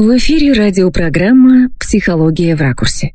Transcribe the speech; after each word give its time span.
В 0.00 0.16
эфире 0.16 0.52
радиопрограмма 0.52 1.70
«Психология 1.80 2.54
в 2.54 2.60
ракурсе». 2.60 3.14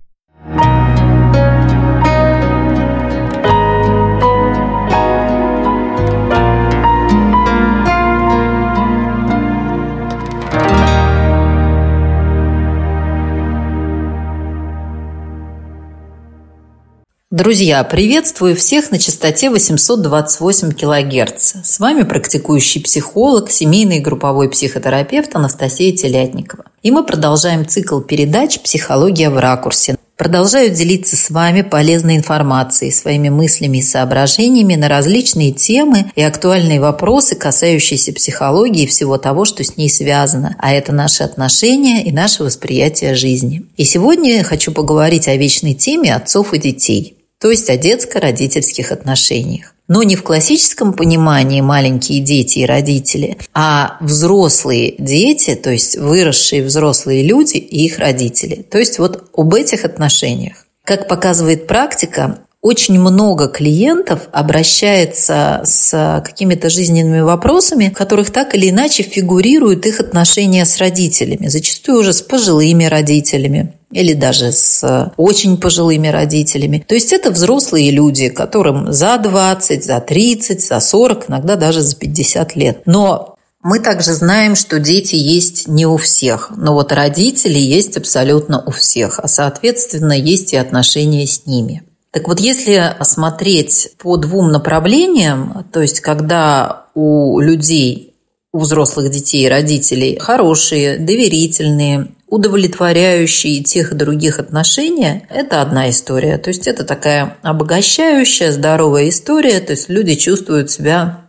Друзья, 17.31 17.81
приветствую 17.85 18.57
всех 18.57 18.91
на 18.91 18.99
частоте 18.99 19.49
828 19.49 20.71
кГц. 20.73 21.55
С 21.63 21.79
вами 21.79 22.03
практикующий 22.03 22.81
психолог, 22.81 23.49
семейный 23.49 23.99
и 23.99 24.01
групповой 24.01 24.49
психотерапевт 24.49 25.33
Анастасия 25.33 25.95
Телятникова. 25.95 26.65
И 26.83 26.91
мы 26.91 27.05
продолжаем 27.05 27.65
цикл 27.65 28.01
передач 28.01 28.59
«Психология 28.59 29.29
в 29.29 29.37
ракурсе». 29.39 29.95
Продолжаю 30.17 30.69
делиться 30.69 31.15
с 31.15 31.29
вами 31.29 31.61
полезной 31.61 32.17
информацией, 32.17 32.91
своими 32.91 33.29
мыслями 33.29 33.77
и 33.77 33.81
соображениями 33.81 34.75
на 34.75 34.89
различные 34.89 35.53
темы 35.53 36.11
и 36.15 36.21
актуальные 36.21 36.81
вопросы, 36.81 37.35
касающиеся 37.35 38.11
психологии 38.13 38.83
и 38.83 38.87
всего 38.87 39.17
того, 39.17 39.45
что 39.45 39.63
с 39.63 39.77
ней 39.77 39.89
связано. 39.89 40.55
А 40.59 40.73
это 40.73 40.91
наши 40.91 41.23
отношения 41.23 42.03
и 42.03 42.11
наше 42.11 42.43
восприятие 42.43 43.15
жизни. 43.15 43.63
И 43.77 43.85
сегодня 43.85 44.35
я 44.35 44.43
хочу 44.43 44.73
поговорить 44.73 45.29
о 45.29 45.35
вечной 45.37 45.73
теме 45.73 46.13
отцов 46.13 46.53
и 46.53 46.59
детей 46.59 47.15
то 47.43 47.51
есть 47.51 47.69
о 47.69 47.75
детско-родительских 47.75 48.93
отношениях. 48.93 49.75
Но 49.89 50.01
не 50.01 50.15
в 50.15 50.23
классическом 50.23 50.93
понимании 50.93 51.59
маленькие 51.59 52.21
дети 52.21 52.59
и 52.59 52.65
родители, 52.65 53.37
а 53.53 53.97
взрослые 53.99 54.95
дети, 54.97 55.55
то 55.55 55.69
есть 55.69 55.97
выросшие 55.97 56.63
взрослые 56.63 57.21
люди 57.21 57.57
и 57.57 57.83
их 57.83 57.99
родители. 57.99 58.61
То 58.61 58.77
есть 58.77 58.97
вот 58.97 59.29
об 59.35 59.53
этих 59.55 59.83
отношениях. 59.83 60.65
Как 60.85 61.09
показывает 61.09 61.67
практика, 61.67 62.42
очень 62.63 62.97
много 62.97 63.49
клиентов 63.49 64.29
обращается 64.31 65.61
с 65.65 66.21
какими-то 66.25 66.69
жизненными 66.69 67.19
вопросами, 67.19 67.89
в 67.89 67.97
которых 67.97 68.31
так 68.31 68.55
или 68.55 68.69
иначе 68.69 69.03
фигурируют 69.03 69.85
их 69.85 69.99
отношения 69.99 70.65
с 70.65 70.77
родителями, 70.77 71.49
зачастую 71.49 71.99
уже 71.99 72.13
с 72.13 72.21
пожилыми 72.21 72.85
родителями 72.85 73.73
или 73.91 74.13
даже 74.13 74.53
с 74.53 75.11
очень 75.17 75.57
пожилыми 75.57 76.07
родителями. 76.07 76.83
То 76.87 76.95
есть 76.95 77.11
это 77.11 77.31
взрослые 77.31 77.91
люди, 77.91 78.29
которым 78.29 78.93
за 78.93 79.17
20, 79.17 79.83
за 79.83 79.99
30, 79.99 80.65
за 80.65 80.79
40, 80.79 81.29
иногда 81.29 81.57
даже 81.57 81.81
за 81.81 81.97
50 81.97 82.55
лет. 82.55 82.83
Но 82.85 83.35
мы 83.61 83.79
также 83.79 84.13
знаем, 84.13 84.55
что 84.55 84.79
дети 84.79 85.15
есть 85.15 85.67
не 85.67 85.85
у 85.85 85.97
всех, 85.97 86.51
но 86.55 86.73
вот 86.73 86.93
родители 86.93 87.59
есть 87.59 87.97
абсолютно 87.97 88.63
у 88.65 88.71
всех, 88.71 89.19
а 89.19 89.27
соответственно 89.27 90.13
есть 90.13 90.53
и 90.53 90.57
отношения 90.57 91.27
с 91.27 91.45
ними. 91.45 91.83
Так 92.13 92.27
вот, 92.27 92.39
если 92.39 92.95
смотреть 93.01 93.95
по 93.97 94.17
двум 94.17 94.51
направлениям, 94.51 95.65
то 95.73 95.81
есть 95.81 95.99
когда 95.99 96.85
у 96.93 97.39
людей, 97.39 98.13
у 98.51 98.59
взрослых 98.59 99.09
детей 99.09 99.47
и 99.47 99.49
родителей 99.49 100.19
хорошие, 100.19 100.99
доверительные, 100.99 102.09
удовлетворяющие 102.27 103.63
тех 103.63 103.91
и 103.91 103.95
других 103.95 104.37
отношения, 104.37 105.27
это 105.31 105.63
одна 105.63 105.89
история. 105.89 106.37
То 106.37 106.49
есть 106.49 106.67
это 106.67 106.83
такая 106.83 107.37
обогащающая, 107.41 108.51
здоровая 108.51 109.09
история, 109.09 109.59
то 109.59 109.71
есть 109.71 109.89
люди 109.89 110.13
чувствуют 110.13 110.69
себя 110.69 111.22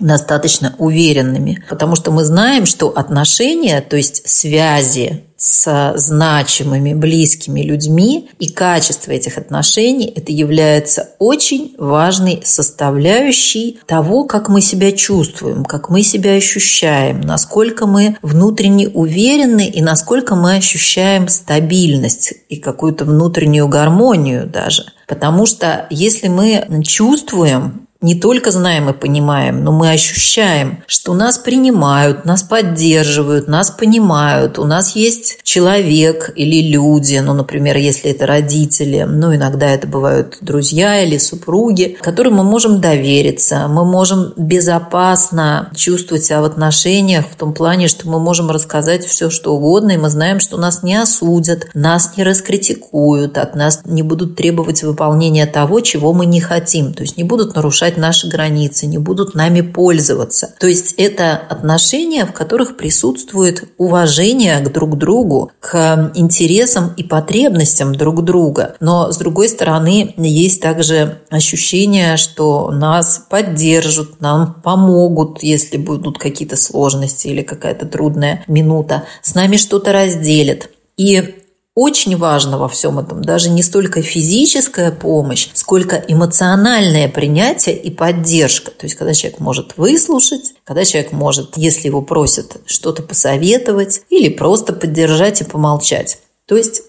достаточно 0.00 0.74
уверенными, 0.78 1.62
потому 1.68 1.94
что 1.94 2.10
мы 2.10 2.24
знаем, 2.24 2.66
что 2.66 2.88
отношения, 2.88 3.80
то 3.80 3.96
есть 3.96 4.28
связи 4.28 5.24
с 5.36 5.92
значимыми, 5.96 6.94
близкими 6.94 7.60
людьми 7.60 8.30
и 8.38 8.48
качество 8.48 9.12
этих 9.12 9.38
отношений– 9.38 10.06
это 10.16 10.32
является 10.32 11.10
очень 11.18 11.74
важной 11.78 12.40
составляющей 12.44 13.78
того, 13.86 14.24
как 14.24 14.48
мы 14.48 14.60
себя 14.60 14.90
чувствуем, 14.92 15.64
как 15.64 15.90
мы 15.90 16.02
себя 16.02 16.32
ощущаем, 16.32 17.20
насколько 17.20 17.86
мы 17.86 18.16
внутренне 18.22 18.88
уверены 18.88 19.68
и 19.68 19.82
насколько 19.82 20.34
мы 20.34 20.56
ощущаем 20.56 21.28
стабильность 21.28 22.32
и 22.48 22.56
какую-то 22.56 23.04
внутреннюю 23.04 23.68
гармонию 23.68 24.46
даже. 24.46 24.86
Потому 25.06 25.46
что 25.46 25.86
если 25.90 26.28
мы 26.28 26.82
чувствуем 26.84 27.83
не 28.04 28.14
только 28.14 28.50
знаем 28.50 28.90
и 28.90 28.92
понимаем, 28.92 29.64
но 29.64 29.72
мы 29.72 29.90
ощущаем, 29.90 30.84
что 30.86 31.14
нас 31.14 31.38
принимают, 31.38 32.26
нас 32.26 32.42
поддерживают, 32.42 33.48
нас 33.48 33.70
понимают, 33.70 34.58
у 34.58 34.64
нас 34.64 34.94
есть 34.94 35.38
человек 35.42 36.30
или 36.36 36.70
люди, 36.70 37.16
ну, 37.24 37.32
например, 37.32 37.78
если 37.78 38.10
это 38.10 38.26
родители, 38.26 39.06
ну, 39.08 39.34
иногда 39.34 39.70
это 39.70 39.86
бывают 39.88 40.36
друзья 40.42 41.02
или 41.02 41.16
супруги, 41.16 41.96
которым 41.98 42.34
мы 42.34 42.44
можем 42.44 42.82
довериться, 42.82 43.68
мы 43.68 43.86
можем 43.86 44.34
безопасно 44.36 45.70
чувствовать 45.74 46.26
себя 46.26 46.42
в 46.42 46.44
отношениях 46.44 47.24
в 47.30 47.36
том 47.36 47.54
плане, 47.54 47.88
что 47.88 48.06
мы 48.06 48.20
можем 48.20 48.50
рассказать 48.50 49.06
все, 49.06 49.30
что 49.30 49.56
угодно, 49.56 49.92
и 49.92 49.96
мы 49.96 50.10
знаем, 50.10 50.40
что 50.40 50.58
нас 50.58 50.82
не 50.82 50.94
осудят, 50.94 51.68
нас 51.72 52.18
не 52.18 52.22
раскритикуют, 52.22 53.38
от 53.38 53.54
нас 53.54 53.80
не 53.86 54.02
будут 54.02 54.36
требовать 54.36 54.82
выполнения 54.82 55.46
того, 55.46 55.80
чего 55.80 56.12
мы 56.12 56.26
не 56.26 56.42
хотим, 56.42 56.92
то 56.92 57.00
есть 57.00 57.16
не 57.16 57.24
будут 57.24 57.54
нарушать 57.54 57.93
нарушать 57.94 58.14
наши 58.14 58.28
границы, 58.28 58.86
не 58.86 58.98
будут 58.98 59.34
нами 59.34 59.60
пользоваться. 59.60 60.54
То 60.60 60.66
есть 60.66 60.94
это 60.96 61.36
отношения, 61.36 62.26
в 62.26 62.32
которых 62.32 62.76
присутствует 62.76 63.64
уважение 63.78 64.60
к 64.60 64.72
друг 64.72 64.96
другу, 64.98 65.50
к 65.60 66.12
интересам 66.14 66.92
и 66.96 67.02
потребностям 67.02 67.94
друг 67.94 68.22
друга. 68.22 68.74
Но, 68.80 69.10
с 69.10 69.16
другой 69.16 69.48
стороны, 69.48 70.14
есть 70.16 70.60
также 70.60 71.18
ощущение, 71.30 72.16
что 72.16 72.70
нас 72.70 73.26
поддержат, 73.30 74.20
нам 74.20 74.54
помогут, 74.62 75.42
если 75.42 75.76
будут 75.76 76.18
какие-то 76.18 76.56
сложности 76.56 77.28
или 77.28 77.42
какая-то 77.42 77.86
трудная 77.86 78.44
минута, 78.46 79.04
с 79.22 79.34
нами 79.34 79.56
что-то 79.56 79.92
разделят. 79.92 80.70
И 80.96 81.43
очень 81.74 82.16
важно 82.16 82.56
во 82.56 82.68
всем 82.68 83.00
этом 83.00 83.22
даже 83.22 83.50
не 83.50 83.62
столько 83.62 84.00
физическая 84.00 84.92
помощь, 84.92 85.48
сколько 85.54 85.96
эмоциональное 85.96 87.08
принятие 87.08 87.76
и 87.76 87.90
поддержка. 87.90 88.70
То 88.70 88.86
есть, 88.86 88.94
когда 88.94 89.12
человек 89.12 89.40
может 89.40 89.76
выслушать, 89.76 90.54
когда 90.64 90.84
человек 90.84 91.10
может, 91.10 91.56
если 91.56 91.88
его 91.88 92.00
просят, 92.00 92.58
что-то 92.66 93.02
посоветовать 93.02 94.02
или 94.08 94.28
просто 94.28 94.72
поддержать 94.72 95.40
и 95.40 95.44
помолчать. 95.44 96.18
То 96.46 96.56
есть, 96.56 96.82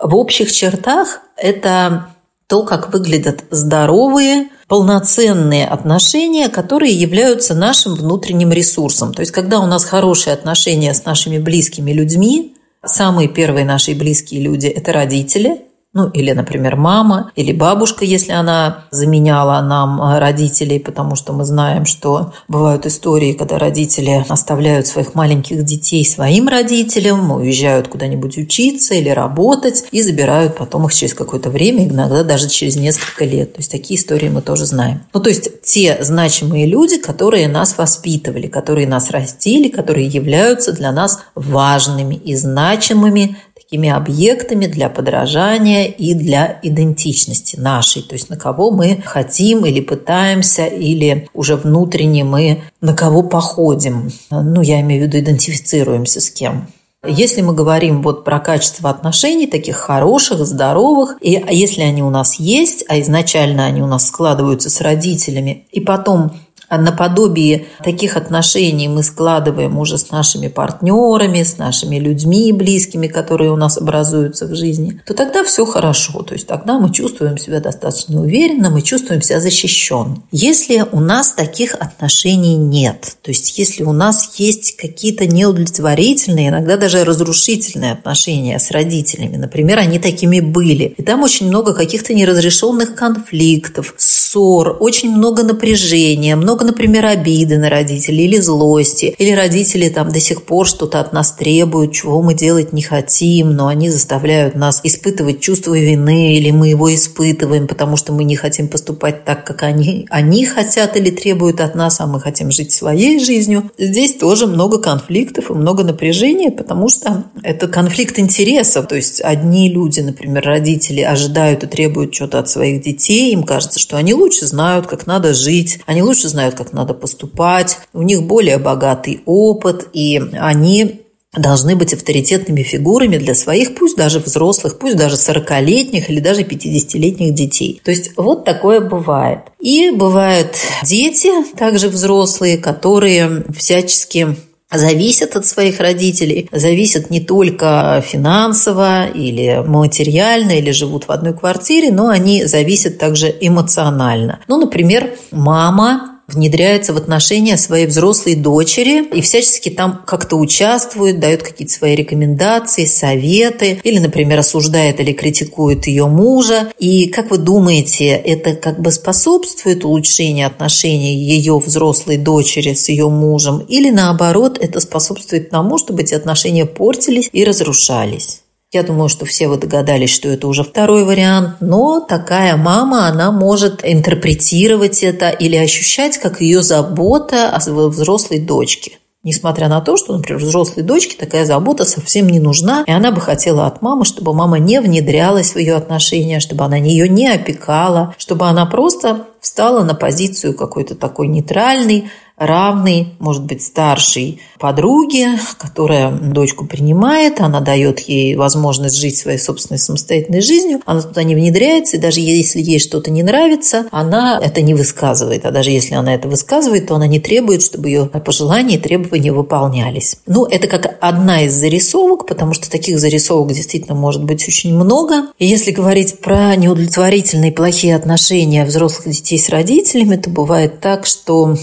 в 0.00 0.14
общих 0.16 0.50
чертах 0.52 1.20
это 1.36 2.08
то, 2.48 2.64
как 2.64 2.92
выглядят 2.92 3.44
здоровые, 3.50 4.48
полноценные 4.66 5.66
отношения, 5.66 6.48
которые 6.48 6.92
являются 6.92 7.54
нашим 7.54 7.94
внутренним 7.94 8.52
ресурсом. 8.52 9.14
То 9.14 9.20
есть, 9.20 9.30
когда 9.30 9.60
у 9.60 9.66
нас 9.66 9.84
хорошие 9.84 10.34
отношения 10.34 10.94
с 10.94 11.04
нашими 11.04 11.38
близкими 11.38 11.92
людьми, 11.92 12.55
Самые 12.86 13.28
первые 13.28 13.64
наши 13.64 13.94
близкие 13.94 14.40
люди– 14.40 14.66
это 14.68 14.92
родители, 14.92 15.62
ну, 15.96 16.10
или, 16.10 16.32
например, 16.32 16.76
мама, 16.76 17.32
или 17.36 17.52
бабушка, 17.52 18.04
если 18.04 18.32
она 18.32 18.84
заменяла 18.90 19.62
нам 19.62 19.98
э, 19.98 20.18
родителей, 20.18 20.78
потому 20.78 21.16
что 21.16 21.32
мы 21.32 21.46
знаем, 21.46 21.86
что 21.86 22.34
бывают 22.48 22.84
истории, 22.84 23.32
когда 23.32 23.58
родители 23.58 24.22
оставляют 24.28 24.86
своих 24.86 25.14
маленьких 25.14 25.64
детей 25.64 26.04
своим 26.04 26.48
родителям, 26.48 27.32
уезжают 27.32 27.88
куда-нибудь 27.88 28.36
учиться 28.36 28.92
или 28.92 29.08
работать 29.08 29.84
и 29.90 30.02
забирают 30.02 30.56
потом 30.56 30.84
их 30.84 30.92
через 30.92 31.14
какое-то 31.14 31.48
время, 31.48 31.88
иногда 31.88 32.22
даже 32.24 32.50
через 32.50 32.76
несколько 32.76 33.24
лет. 33.24 33.54
То 33.54 33.60
есть 33.60 33.70
такие 33.70 33.98
истории 33.98 34.28
мы 34.28 34.42
тоже 34.42 34.66
знаем. 34.66 35.00
Ну, 35.14 35.20
то 35.20 35.30
есть 35.30 35.62
те 35.62 35.96
значимые 36.02 36.66
люди, 36.66 36.98
которые 36.98 37.48
нас 37.48 37.78
воспитывали, 37.78 38.48
которые 38.48 38.86
нас 38.86 39.10
растили, 39.10 39.68
которые 39.68 40.08
являются 40.08 40.74
для 40.74 40.92
нас 40.92 41.20
важными 41.34 42.16
и 42.16 42.36
значимыми 42.36 43.38
такими 43.66 43.88
объектами 43.88 44.66
для 44.66 44.88
подражания 44.88 45.85
и 45.86 46.14
для 46.14 46.58
идентичности 46.62 47.56
нашей, 47.56 48.02
то 48.02 48.14
есть 48.14 48.30
на 48.30 48.36
кого 48.36 48.70
мы 48.70 49.02
хотим 49.04 49.64
или 49.64 49.80
пытаемся, 49.80 50.66
или 50.66 51.28
уже 51.34 51.56
внутренне 51.56 52.24
мы 52.24 52.62
на 52.80 52.94
кого 52.94 53.22
походим. 53.22 54.10
Ну, 54.30 54.62
я 54.62 54.80
имею 54.80 55.04
в 55.04 55.06
виду, 55.06 55.18
идентифицируемся 55.18 56.20
с 56.20 56.30
кем. 56.30 56.68
Если 57.06 57.40
мы 57.40 57.54
говорим 57.54 58.02
вот 58.02 58.24
про 58.24 58.40
качество 58.40 58.90
отношений, 58.90 59.46
таких 59.46 59.76
хороших, 59.76 60.44
здоровых, 60.44 61.16
и 61.20 61.40
если 61.50 61.82
они 61.82 62.02
у 62.02 62.10
нас 62.10 62.40
есть, 62.40 62.84
а 62.88 62.98
изначально 63.00 63.64
они 63.64 63.82
у 63.82 63.86
нас 63.86 64.08
складываются 64.08 64.70
с 64.70 64.80
родителями, 64.80 65.66
и 65.70 65.80
потом 65.80 66.32
наподобие 66.70 67.66
таких 67.82 68.16
отношений 68.16 68.88
мы 68.88 69.02
складываем 69.02 69.78
уже 69.78 69.98
с 69.98 70.10
нашими 70.10 70.48
партнерами, 70.48 71.42
с 71.42 71.58
нашими 71.58 71.96
людьми 71.96 72.52
близкими, 72.52 73.06
которые 73.06 73.52
у 73.52 73.56
нас 73.56 73.78
образуются 73.78 74.46
в 74.46 74.54
жизни, 74.54 75.00
то 75.06 75.14
тогда 75.14 75.44
все 75.44 75.64
хорошо. 75.64 76.22
То 76.22 76.34
есть 76.34 76.46
тогда 76.46 76.78
мы 76.78 76.92
чувствуем 76.92 77.38
себя 77.38 77.60
достаточно 77.60 78.20
уверенно, 78.20 78.70
мы 78.70 78.82
чувствуем 78.82 79.22
себя 79.22 79.40
защищен. 79.40 80.22
Если 80.32 80.84
у 80.92 81.00
нас 81.00 81.32
таких 81.32 81.74
отношений 81.74 82.56
нет, 82.56 83.16
то 83.22 83.30
есть 83.30 83.58
если 83.58 83.84
у 83.84 83.92
нас 83.92 84.34
есть 84.38 84.76
какие-то 84.76 85.26
неудовлетворительные, 85.26 86.48
иногда 86.48 86.76
даже 86.76 87.04
разрушительные 87.04 87.92
отношения 87.92 88.58
с 88.58 88.70
родителями, 88.70 89.36
например, 89.36 89.78
они 89.78 89.98
такими 89.98 90.40
были, 90.40 90.94
и 90.96 91.02
там 91.02 91.22
очень 91.22 91.48
много 91.48 91.74
каких-то 91.74 92.14
неразрешенных 92.14 92.94
конфликтов, 92.94 93.94
ссор, 93.96 94.76
очень 94.80 95.10
много 95.10 95.42
напряжения, 95.42 96.36
много 96.36 96.55
много, 96.56 96.64
например, 96.64 97.04
обиды 97.04 97.58
на 97.58 97.68
родителей 97.68 98.24
или 98.24 98.38
злости, 98.38 99.14
или 99.18 99.32
родители 99.32 99.90
там 99.90 100.08
до 100.08 100.20
сих 100.20 100.44
пор 100.44 100.66
что-то 100.66 101.00
от 101.00 101.12
нас 101.12 101.32
требуют, 101.32 101.92
чего 101.92 102.22
мы 102.22 102.32
делать 102.32 102.72
не 102.72 102.80
хотим, 102.80 103.54
но 103.54 103.66
они 103.66 103.90
заставляют 103.90 104.54
нас 104.54 104.80
испытывать 104.82 105.40
чувство 105.40 105.78
вины, 105.78 106.36
или 106.38 106.50
мы 106.52 106.68
его 106.68 106.94
испытываем, 106.94 107.66
потому 107.66 107.98
что 107.98 108.14
мы 108.14 108.24
не 108.24 108.36
хотим 108.36 108.68
поступать 108.68 109.26
так, 109.26 109.44
как 109.44 109.64
они, 109.64 110.06
они 110.08 110.46
хотят 110.46 110.96
или 110.96 111.10
требуют 111.10 111.60
от 111.60 111.74
нас, 111.74 112.00
а 112.00 112.06
мы 112.06 112.20
хотим 112.20 112.50
жить 112.50 112.72
своей 112.72 113.22
жизнью. 113.22 113.70
Здесь 113.76 114.14
тоже 114.14 114.46
много 114.46 114.78
конфликтов 114.78 115.50
и 115.50 115.54
много 115.54 115.84
напряжения, 115.84 116.50
потому 116.50 116.88
что 116.88 117.24
это 117.42 117.68
конфликт 117.68 118.18
интересов. 118.18 118.86
То 118.86 118.96
есть 118.96 119.20
одни 119.20 119.68
люди, 119.68 120.00
например, 120.00 120.42
родители, 120.42 121.02
ожидают 121.02 121.64
и 121.64 121.66
требуют 121.66 122.14
что-то 122.14 122.38
от 122.38 122.48
своих 122.48 122.80
детей, 122.82 123.34
им 123.34 123.42
кажется, 123.42 123.78
что 123.78 123.98
они 123.98 124.14
лучше 124.14 124.46
знают, 124.46 124.86
как 124.86 125.06
надо 125.06 125.34
жить, 125.34 125.80
они 125.84 126.02
лучше 126.02 126.28
знают, 126.28 126.45
знают, 126.46 126.54
как 126.56 126.72
надо 126.72 126.94
поступать, 126.94 127.78
у 127.92 128.02
них 128.02 128.22
более 128.22 128.58
богатый 128.58 129.22
опыт, 129.26 129.88
и 129.92 130.20
они 130.38 131.02
должны 131.36 131.76
быть 131.76 131.92
авторитетными 131.92 132.62
фигурами 132.62 133.18
для 133.18 133.34
своих, 133.34 133.74
пусть 133.74 133.96
даже 133.96 134.20
взрослых, 134.20 134.78
пусть 134.78 134.96
даже 134.96 135.16
40-летних 135.16 136.08
или 136.08 136.20
даже 136.20 136.42
50-летних 136.42 137.34
детей. 137.34 137.80
То 137.84 137.90
есть 137.90 138.12
вот 138.16 138.44
такое 138.44 138.80
бывает. 138.80 139.40
И 139.60 139.90
бывают 139.90 140.54
дети, 140.82 141.30
также 141.56 141.88
взрослые, 141.88 142.56
которые 142.56 143.44
всячески 143.54 144.36
зависят 144.72 145.36
от 145.36 145.46
своих 145.46 145.78
родителей, 145.78 146.48
зависят 146.52 147.10
не 147.10 147.20
только 147.20 148.02
финансово 148.04 149.06
или 149.06 149.62
материально, 149.64 150.58
или 150.58 150.70
живут 150.70 151.06
в 151.06 151.12
одной 151.12 151.34
квартире, 151.34 151.92
но 151.92 152.08
они 152.08 152.44
зависят 152.44 152.98
также 152.98 153.34
эмоционально. 153.40 154.40
Ну, 154.48 154.58
например, 154.58 155.10
мама 155.30 156.15
внедряется 156.28 156.92
в 156.92 156.96
отношения 156.96 157.56
своей 157.56 157.86
взрослой 157.86 158.34
дочери 158.34 159.04
и 159.04 159.20
всячески 159.20 159.70
там 159.70 160.02
как-то 160.06 160.36
участвует, 160.36 161.20
дает 161.20 161.42
какие-то 161.42 161.72
свои 161.72 161.94
рекомендации, 161.94 162.84
советы, 162.84 163.80
или, 163.82 163.98
например, 163.98 164.40
осуждает 164.40 165.00
или 165.00 165.12
критикует 165.12 165.86
ее 165.86 166.06
мужа. 166.06 166.72
И 166.78 167.08
как 167.08 167.30
вы 167.30 167.38
думаете, 167.38 168.08
это 168.08 168.54
как 168.54 168.80
бы 168.80 168.90
способствует 168.90 169.84
улучшению 169.84 170.46
отношений 170.46 171.14
ее 171.14 171.58
взрослой 171.58 172.16
дочери 172.16 172.74
с 172.74 172.88
ее 172.88 173.08
мужем, 173.08 173.60
или 173.60 173.90
наоборот, 173.90 174.58
это 174.60 174.80
способствует 174.80 175.50
тому, 175.50 175.78
чтобы 175.78 176.02
эти 176.02 176.14
отношения 176.14 176.66
портились 176.66 177.30
и 177.32 177.44
разрушались? 177.44 178.42
Я 178.72 178.82
думаю, 178.82 179.08
что 179.08 179.24
все 179.26 179.46
вы 179.46 179.58
догадались, 179.58 180.10
что 180.10 180.28
это 180.28 180.48
уже 180.48 180.64
второй 180.64 181.04
вариант, 181.04 181.56
но 181.60 182.00
такая 182.00 182.56
мама, 182.56 183.06
она 183.06 183.30
может 183.30 183.80
интерпретировать 183.84 185.04
это 185.04 185.30
или 185.30 185.54
ощущать 185.54 186.18
как 186.18 186.40
ее 186.40 186.62
забота 186.62 187.50
о 187.50 187.58
взрослой 187.88 188.40
дочке. 188.40 188.98
Несмотря 189.22 189.68
на 189.68 189.80
то, 189.80 189.96
что, 189.96 190.16
например, 190.16 190.40
взрослой 190.40 190.82
дочке 190.84 191.16
такая 191.16 191.44
забота 191.44 191.84
совсем 191.84 192.28
не 192.28 192.38
нужна, 192.38 192.84
и 192.86 192.92
она 192.92 193.10
бы 193.10 193.20
хотела 193.20 193.66
от 193.66 193.82
мамы, 193.82 194.04
чтобы 194.04 194.32
мама 194.32 194.58
не 194.60 194.80
внедрялась 194.80 195.52
в 195.54 195.58
ее 195.58 195.74
отношения, 195.74 196.38
чтобы 196.38 196.64
она 196.64 196.76
ее 196.76 197.08
не 197.08 197.28
опекала, 197.28 198.14
чтобы 198.18 198.46
она 198.46 198.66
просто 198.66 199.26
встала 199.40 199.82
на 199.82 199.94
позицию 199.94 200.56
какой-то 200.56 200.94
такой 200.94 201.26
нейтральной, 201.26 202.10
равной, 202.36 203.14
может 203.18 203.44
быть, 203.44 203.62
старшей 203.62 204.40
подруге, 204.58 205.38
которая 205.58 206.10
дочку 206.10 206.66
принимает, 206.66 207.40
она 207.40 207.60
дает 207.60 208.00
ей 208.00 208.36
возможность 208.36 208.96
жить 208.96 209.16
своей 209.16 209.38
собственной 209.38 209.78
самостоятельной 209.78 210.40
жизнью, 210.40 210.80
она 210.86 211.02
туда 211.02 211.22
не 211.22 211.34
внедряется, 211.34 211.96
и 211.96 212.00
даже 212.00 212.20
если 212.20 212.60
ей 212.60 212.78
что-то 212.78 213.10
не 213.10 213.22
нравится, 213.22 213.86
она 213.90 214.38
это 214.42 214.62
не 214.62 214.74
высказывает. 214.74 215.46
А 215.46 215.50
даже 215.50 215.70
если 215.70 215.94
она 215.94 216.14
это 216.14 216.28
высказывает, 216.28 216.88
то 216.88 216.96
она 216.96 217.06
не 217.06 217.20
требует, 217.20 217.62
чтобы 217.62 217.88
ее 217.88 218.06
пожелания 218.06 218.76
и 218.76 218.80
требования 218.80 219.32
выполнялись. 219.32 220.16
Ну, 220.26 220.44
это 220.44 220.68
как 220.68 220.98
одна 221.00 221.44
из 221.44 221.54
зарисовок, 221.54 222.26
потому 222.26 222.52
что 222.52 222.70
таких 222.70 222.98
зарисовок 222.98 223.52
действительно 223.52 223.94
может 223.94 224.24
быть 224.24 224.46
очень 224.46 224.74
много. 224.74 225.28
И 225.38 225.46
если 225.46 225.70
говорить 225.70 226.20
про 226.20 226.54
неудовлетворительные 226.56 227.52
плохие 227.52 227.96
отношения 227.96 228.64
взрослых 228.64 229.14
детей 229.14 229.38
с 229.38 229.48
родителями, 229.48 230.16
то 230.16 230.30
бывает 230.30 230.80
так, 230.80 231.06
что 231.06 231.56